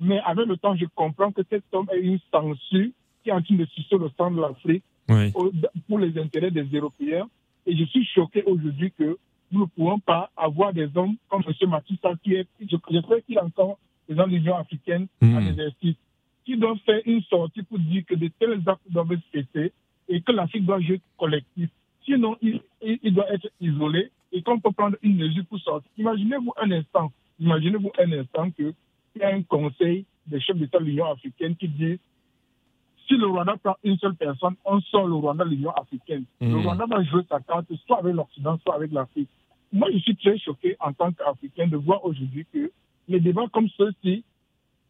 mais 0.00 0.20
avec 0.24 0.46
le 0.46 0.56
temps, 0.56 0.76
je 0.76 0.84
comprends 0.94 1.32
que 1.32 1.42
cet 1.48 1.64
homme 1.72 1.86
est 1.92 2.00
une 2.00 2.18
censure 2.30 2.90
qui 3.22 3.30
est 3.30 3.32
en 3.32 3.40
train 3.40 3.54
de 3.54 3.64
sucer 3.66 3.96
le 3.96 4.10
sang 4.18 4.30
de 4.30 4.40
l'Afrique 4.40 4.84
pour 5.88 5.98
les 5.98 6.18
intérêts 6.18 6.50
des 6.50 6.64
Européens. 6.64 7.28
Et 7.66 7.76
je 7.76 7.84
suis 7.84 8.04
choqué 8.04 8.42
aujourd'hui 8.44 8.92
que 8.98 9.16
nous 9.52 9.60
ne 9.60 9.66
pouvons 9.66 10.00
pas 10.00 10.30
avoir 10.36 10.72
des 10.72 10.88
hommes 10.94 11.16
comme 11.28 11.42
M. 11.46 11.68
Matissa, 11.68 12.10
qui 12.22 12.34
est, 12.34 12.46
je, 12.60 12.76
je 12.90 13.00
crois 13.00 13.20
qu'il 13.20 13.36
est 13.36 13.40
encore 13.40 13.78
dans 14.08 14.26
l'Union 14.26 14.56
africaine 14.56 15.06
mmh. 15.20 15.36
à 15.36 15.40
l'exercice, 15.40 15.96
qui 16.44 16.56
doivent 16.56 16.78
faire 16.84 17.00
une 17.06 17.22
sortie 17.22 17.62
pour 17.62 17.78
dire 17.78 18.02
que 18.06 18.14
de 18.14 18.28
tels 18.38 18.60
actes 18.66 18.80
doivent 18.90 19.14
se 19.32 19.40
cesser 19.40 19.72
et 20.08 20.20
que 20.20 20.32
l'Afrique 20.32 20.64
doit 20.64 20.80
jouer 20.80 21.00
collectif. 21.18 21.68
Sinon, 22.04 22.36
il, 22.42 22.60
il, 22.82 23.14
doit 23.14 23.32
être 23.32 23.48
isolé 23.60 24.10
et 24.32 24.42
qu'on 24.42 24.58
peut 24.58 24.72
prendre 24.72 24.96
une 25.02 25.16
mesure 25.16 25.44
pour 25.46 25.60
sortir. 25.60 25.90
Imaginez-vous 25.96 26.52
un 26.60 26.70
instant, 26.72 27.12
imaginez-vous 27.38 27.92
un 27.98 28.12
instant 28.12 28.50
qu'il 28.50 28.74
y 29.16 29.22
a 29.22 29.28
un 29.28 29.42
conseil 29.42 30.04
des 30.26 30.40
chefs 30.40 30.56
d'État 30.56 30.78
de 30.78 30.84
l'Union 30.84 31.06
africaine 31.06 31.54
qui 31.56 31.68
dit 31.68 31.98
si 33.06 33.14
le 33.14 33.26
Rwanda 33.26 33.56
prend 33.62 33.76
une 33.84 33.98
seule 33.98 34.14
personne, 34.14 34.54
on 34.64 34.80
sort 34.80 35.06
le 35.06 35.14
Rwanda 35.14 35.44
de 35.44 35.50
l'Union 35.50 35.72
africaine. 35.72 36.24
Le 36.40 36.48
hmm. 36.48 36.62
Rwanda 36.62 36.86
va 36.86 37.02
jouer 37.04 37.22
sa 37.28 37.40
carte 37.40 37.66
soit 37.86 37.98
avec 37.98 38.14
l'Occident, 38.14 38.58
soit 38.62 38.74
avec 38.74 38.92
l'Afrique. 38.92 39.28
Moi, 39.72 39.88
je 39.92 39.98
suis 39.98 40.16
très 40.16 40.38
choqué 40.38 40.76
en 40.80 40.92
tant 40.92 41.12
qu'Africain 41.12 41.66
de 41.66 41.76
voir 41.76 42.04
aujourd'hui 42.04 42.46
que 42.52 42.70
les 43.08 43.20
débats 43.20 43.46
comme 43.52 43.68
ceux-ci 43.76 44.24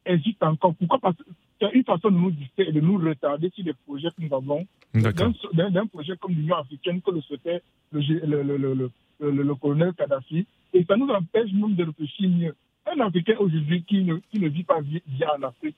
existent 0.04 0.50
encore. 0.50 0.74
Pourquoi? 0.74 0.98
Parce 0.98 1.16
que 1.16 1.22
c'est 1.62 1.76
une 1.76 1.84
façon 1.84 2.10
de 2.10 2.16
nous 2.16 2.30
de 2.30 2.80
nous 2.80 2.98
retarder 2.98 3.50
sur 3.54 3.64
des 3.64 3.74
projets 3.86 4.08
que 4.08 4.22
nous 4.22 4.34
avons. 4.34 4.66
D'un 4.94 5.86
projet 5.86 6.16
comme 6.20 6.32
l'Union 6.32 6.56
africaine 6.56 7.00
que 7.00 7.10
le 7.10 7.20
souhaitait 7.20 7.62
le, 7.92 8.00
le, 8.00 8.90
le, 9.20 9.30
le, 9.30 9.54
colonel 9.54 9.92
Kadhafi. 9.94 10.46
Et 10.74 10.84
ça 10.84 10.96
nous 10.96 11.08
empêche 11.08 11.52
même 11.52 11.74
de 11.74 11.84
réfléchir 11.84 12.28
mieux. 12.28 12.54
Un 12.86 12.98
Africain 13.00 13.36
aujourd'hui 13.38 13.84
qui 13.84 14.02
ne, 14.02 14.16
qui 14.30 14.40
ne 14.40 14.48
vit 14.48 14.64
pas 14.64 14.80
bien 14.80 15.00
en 15.38 15.42
Afrique, 15.44 15.76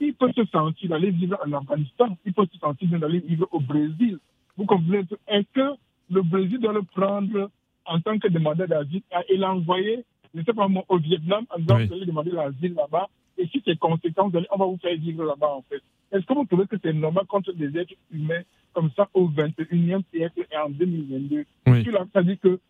il 0.00 0.14
peut 0.14 0.32
se 0.34 0.44
sentir 0.46 0.90
d'aller 0.90 1.10
vivre 1.10 1.38
en 1.46 1.52
Afghanistan, 1.52 2.16
il 2.26 2.32
peut 2.32 2.46
se 2.52 2.58
sentir 2.58 2.88
d'aller 2.98 3.20
vivre 3.20 3.46
au 3.52 3.60
Brésil. 3.60 4.18
Vous 4.56 4.66
comprenez 4.66 5.04
Est-ce 5.28 5.46
que 5.54 5.76
le 6.10 6.22
Brésil 6.22 6.58
doit 6.58 6.72
le 6.72 6.82
prendre 6.82 7.50
en 7.86 8.00
tant 8.00 8.18
que 8.18 8.28
demandeur 8.28 8.66
d'asile 8.66 9.02
et 9.28 9.36
l'envoyer, 9.36 10.04
je 10.34 10.40
ne 10.40 10.44
sais 10.44 10.52
pas 10.52 10.66
moi, 10.68 10.84
au 10.88 10.98
Vietnam 10.98 11.44
en 11.50 11.58
disant 11.60 11.78
que 11.78 11.98
vous 12.00 12.04
demander 12.04 12.32
l'asile 12.32 12.74
là-bas 12.74 13.06
et 13.40 13.46
si 13.48 13.62
c'est 13.64 13.78
conséquent, 13.78 14.30
on 14.50 14.58
va 14.58 14.64
vous 14.66 14.78
faire 14.78 14.96
vivre 14.96 15.24
là-bas 15.24 15.54
en 15.54 15.62
fait. 15.62 15.82
Est-ce 16.12 16.26
que 16.26 16.34
vous 16.34 16.44
trouvez 16.44 16.66
que 16.66 16.76
c'est 16.82 16.92
normal 16.92 17.24
contre 17.26 17.52
des 17.52 17.76
êtres 17.78 17.94
humains 18.12 18.42
comme 18.72 18.90
ça 18.96 19.08
au 19.14 19.28
21e 19.28 20.02
siècle 20.12 20.46
et 20.50 20.56
en 20.56 20.70
2022 20.70 21.44
oui. 21.66 21.86
Ça 22.12 22.22
dit 22.22 22.38
que 22.38 22.60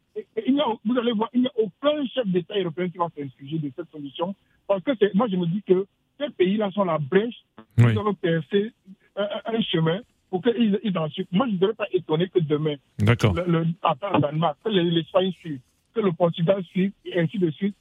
il 0.46 0.60
a, 0.60 0.64
vous 0.84 0.98
allez 0.98 1.12
voir, 1.12 1.30
il 1.32 1.42
n'y 1.42 1.46
a 1.46 1.52
aucun 1.56 2.04
chef 2.06 2.26
d'État 2.26 2.58
européen 2.58 2.88
qui 2.88 2.98
va 2.98 3.08
sujet 3.38 3.58
de 3.58 3.70
cette 3.76 3.90
solution. 3.90 4.34
Parce 4.66 4.82
que 4.82 4.92
moi, 5.16 5.28
je 5.28 5.36
me 5.36 5.46
dis 5.46 5.62
que 5.62 5.86
ces 6.18 6.30
pays-là 6.30 6.70
sont 6.72 6.84
la 6.84 6.98
brèche, 6.98 7.44
ils 7.78 7.94
doivent 7.94 8.14
percer 8.14 8.72
un, 9.16 9.28
un, 9.46 9.60
chemin 9.62 10.00
pour 10.28 10.42
qu'ils 10.42 10.78
ils 10.82 10.98
en 10.98 11.08
suivent. 11.08 11.26
Moi, 11.32 11.46
je 11.48 11.54
ne 11.54 11.58
serais 11.58 11.74
pas 11.74 11.86
étonné 11.92 12.28
que 12.28 12.40
demain, 12.40 12.74
le, 12.98 13.06
le, 13.46 13.64
le 13.64 14.20
Danemark, 14.20 14.58
que 14.64 14.68
l'Espagne 14.68 15.32
suive, 15.32 15.60
que 15.94 16.00
le 16.00 16.12
Portugal 16.12 16.62
suive, 16.64 16.92
et 17.04 17.18
ainsi 17.20 17.38
de 17.38 17.50
suite. 17.50 17.76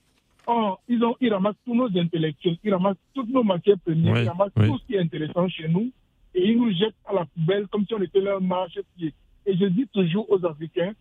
Or, 0.47 0.81
ils, 0.87 1.03
ont, 1.03 1.15
ils 1.21 1.31
ramassent 1.31 1.55
tous 1.65 1.75
nos 1.75 1.87
intellectuels, 1.97 2.57
ils 2.63 2.73
ramassent 2.73 2.97
toutes 3.13 3.29
nos 3.29 3.43
matières 3.43 3.77
premières, 3.79 4.21
ils 4.23 4.29
ramassent 4.29 4.53
tout 4.55 4.77
ce 4.79 4.85
qui 4.85 4.95
est 4.95 4.99
intéressant 4.99 5.47
chez 5.47 5.67
nous, 5.67 5.91
et 6.33 6.49
ils 6.49 6.57
nous 6.57 6.71
jettent 6.71 6.95
à 7.05 7.13
la 7.13 7.25
poubelle 7.25 7.67
comme 7.67 7.85
si 7.85 7.93
on 7.93 8.01
était 8.01 8.21
leur 8.21 8.41
marche 8.41 8.79
pied. 8.97 9.13
Et 9.45 9.55
je 9.55 9.65
dis 9.65 9.87
toujours 9.93 10.29
aux 10.29 10.43
Africains, 10.45 10.93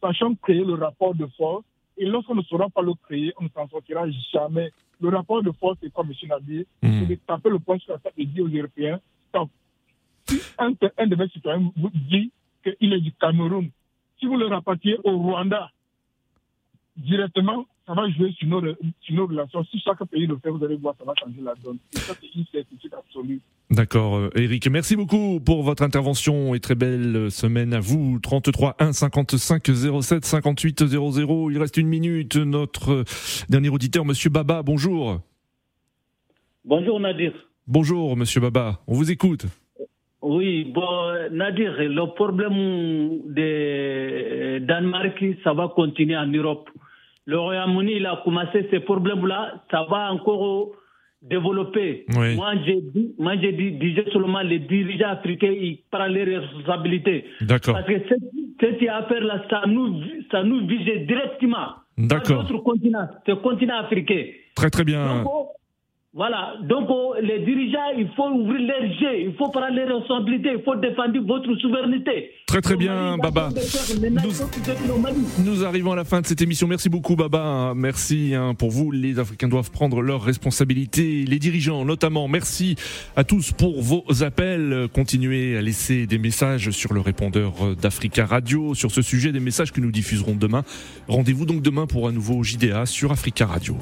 sachant 0.00 0.34
créer 0.34 0.64
le 0.64 0.74
rapport 0.74 1.14
de 1.14 1.26
force, 1.36 1.64
et 1.98 2.04
lorsqu'on 2.06 2.34
ne 2.34 2.42
saura 2.42 2.68
pas 2.68 2.82
le 2.82 2.92
créer, 2.94 3.32
on 3.38 3.44
ne 3.44 3.48
s'en 3.48 3.68
sortira 3.68 4.04
jamais. 4.32 4.70
Le 5.00 5.08
rapport 5.08 5.42
de 5.42 5.50
force, 5.52 5.78
c'est 5.82 5.92
comme 5.92 6.10
M. 6.10 6.28
Nabi, 6.28 6.66
mmh. 6.82 7.00
c'est 7.00 7.06
de 7.06 7.14
taper 7.26 7.50
le 7.50 7.58
point 7.58 7.78
sur 7.78 7.92
la 7.92 7.98
table 7.98 8.14
et 8.18 8.26
dire 8.26 8.44
aux 8.44 8.48
Européens, 8.48 9.00
stop. 9.28 9.48
Si 10.26 10.40
un, 10.58 10.72
un 10.98 11.06
de 11.06 11.16
mes 11.16 11.28
citoyens 11.28 11.70
vous 11.76 11.90
dit 11.90 12.30
qu'il 12.62 12.92
est 12.92 13.00
du 13.00 13.12
Cameroun, 13.12 13.70
si 14.18 14.26
vous 14.26 14.36
le 14.36 14.46
rapatriez 14.46 14.98
au 15.04 15.16
Rwanda, 15.18 15.70
directement, 16.96 17.66
ça 17.86 17.94
va 17.94 18.08
jouer 18.10 18.32
sur 18.32 18.48
nos, 18.48 18.60
sur 19.00 19.14
nos 19.14 19.26
relations. 19.26 19.64
Si 19.70 19.78
chaque 19.80 20.02
pays 20.06 20.26
le 20.26 20.36
fait, 20.38 20.50
vous 20.50 20.64
allez 20.64 20.76
voir, 20.76 20.94
ça 20.98 21.04
va 21.04 21.14
changer 21.18 21.40
la 21.42 21.54
donne. 21.62 21.78
Et 21.94 21.98
ça, 21.98 22.14
c'est 22.20 22.34
une 22.34 22.44
certitude 22.52 22.92
absolue. 22.92 23.40
D'accord, 23.70 24.30
Eric. 24.34 24.68
Merci 24.68 24.96
beaucoup 24.96 25.40
pour 25.40 25.62
votre 25.62 25.82
intervention 25.82 26.54
et 26.54 26.60
très 26.60 26.74
belle 26.74 27.30
semaine 27.30 27.74
à 27.74 27.80
vous. 27.80 28.18
33 28.20 28.76
1 28.78 28.92
55 28.92 29.70
07 30.02 30.24
58 30.24 30.86
00. 30.86 31.50
Il 31.50 31.58
reste 31.58 31.76
une 31.76 31.88
minute. 31.88 32.36
Notre 32.36 33.04
dernier 33.48 33.68
auditeur, 33.68 34.04
Monsieur 34.04 34.30
Baba, 34.30 34.62
bonjour. 34.62 35.20
Bonjour 36.64 36.98
Nadir. 36.98 37.32
Bonjour 37.68 38.16
Monsieur 38.16 38.40
Baba, 38.40 38.80
on 38.86 38.94
vous 38.94 39.10
écoute. 39.10 39.46
Oui, 40.22 40.64
bon, 40.64 41.28
Nadir, 41.30 41.74
le 41.78 42.14
problème 42.14 43.32
de 43.32 44.58
Danemark, 44.58 45.24
ça 45.44 45.52
va 45.52 45.68
continuer 45.68 46.16
en 46.16 46.26
Europe. 46.26 46.68
Le 47.26 47.38
Royaume-Uni, 47.38 47.96
il 47.96 48.06
a 48.06 48.20
commencé 48.24 48.68
ces 48.70 48.80
problèmes-là, 48.80 49.62
ça 49.70 49.84
va 49.90 50.12
encore 50.12 50.70
développer. 51.22 52.06
Moi, 52.14 52.52
j'ai 52.64 52.80
dit, 52.94 53.14
moi, 53.18 53.34
j'ai 53.40 53.52
dit, 53.52 53.72
disais 53.72 54.04
seulement 54.12 54.42
les 54.42 54.60
dirigeants 54.60 55.08
africains, 55.08 55.50
ils 55.50 55.82
prennent 55.90 56.12
les 56.12 56.38
responsabilités. 56.38 57.24
D'accord. 57.40 57.74
Parce 57.74 57.86
que 57.86 58.08
cette, 58.60 58.88
affaire-là, 58.88 59.42
ça 59.50 59.62
nous, 59.66 60.02
ça 60.30 60.44
nous 60.44 60.66
vise 60.68 61.06
directement. 61.06 61.74
D'accord. 61.98 62.42
Notre 62.42 62.58
continent, 62.58 63.08
ce 63.26 63.32
continent 63.32 63.78
africain. 63.78 64.26
Très, 64.54 64.70
très 64.70 64.84
bien. 64.84 65.24
Voilà, 66.16 66.54
donc 66.62 66.86
oh, 66.88 67.12
les 67.20 67.40
dirigeants, 67.40 67.92
il 67.94 68.08
faut 68.16 68.30
ouvrir 68.30 68.60
les 68.60 68.94
jeux, 68.94 69.20
il 69.26 69.34
faut 69.36 69.50
prendre 69.50 69.68
les 69.70 69.84
responsabilités, 69.84 70.52
il 70.56 70.62
faut 70.64 70.74
défendre 70.74 71.20
votre 71.26 71.54
souveraineté. 71.60 72.30
Très 72.46 72.62
très 72.62 72.74
bien, 72.74 73.18
Baba. 73.18 73.50
Nous, 75.44 75.62
arrivons 75.62 75.92
à 75.92 75.96
la 75.96 76.04
fin 76.04 76.22
de 76.22 76.26
cette 76.26 76.40
émission. 76.40 76.66
Merci 76.68 76.88
beaucoup, 76.88 77.16
Baba. 77.16 77.74
Merci 77.76 78.32
hein, 78.34 78.54
pour 78.54 78.70
vous. 78.70 78.92
Les 78.92 79.18
Africains 79.18 79.48
doivent 79.48 79.70
prendre 79.70 80.00
leurs 80.00 80.22
responsabilités. 80.22 81.26
Les 81.26 81.38
dirigeants, 81.38 81.84
notamment. 81.84 82.28
Merci 82.28 82.76
à 83.14 83.22
tous 83.22 83.52
pour 83.52 83.82
vos 83.82 84.02
appels. 84.22 84.88
Continuez 84.94 85.58
à 85.58 85.60
laisser 85.60 86.06
des 86.06 86.16
messages 86.16 86.70
sur 86.70 86.94
le 86.94 87.00
répondeur 87.00 87.76
d'Africa 87.76 88.24
Radio 88.24 88.72
sur 88.72 88.90
ce 88.90 89.02
sujet, 89.02 89.32
des 89.32 89.40
messages 89.40 89.70
que 89.70 89.82
nous 89.82 89.92
diffuserons 89.92 90.34
demain. 90.34 90.64
Rendez-vous 91.08 91.44
donc 91.44 91.60
demain 91.60 91.86
pour 91.86 92.08
un 92.08 92.12
nouveau 92.12 92.42
JDA 92.42 92.86
sur 92.86 93.12
Africa 93.12 93.44
Radio. 93.44 93.76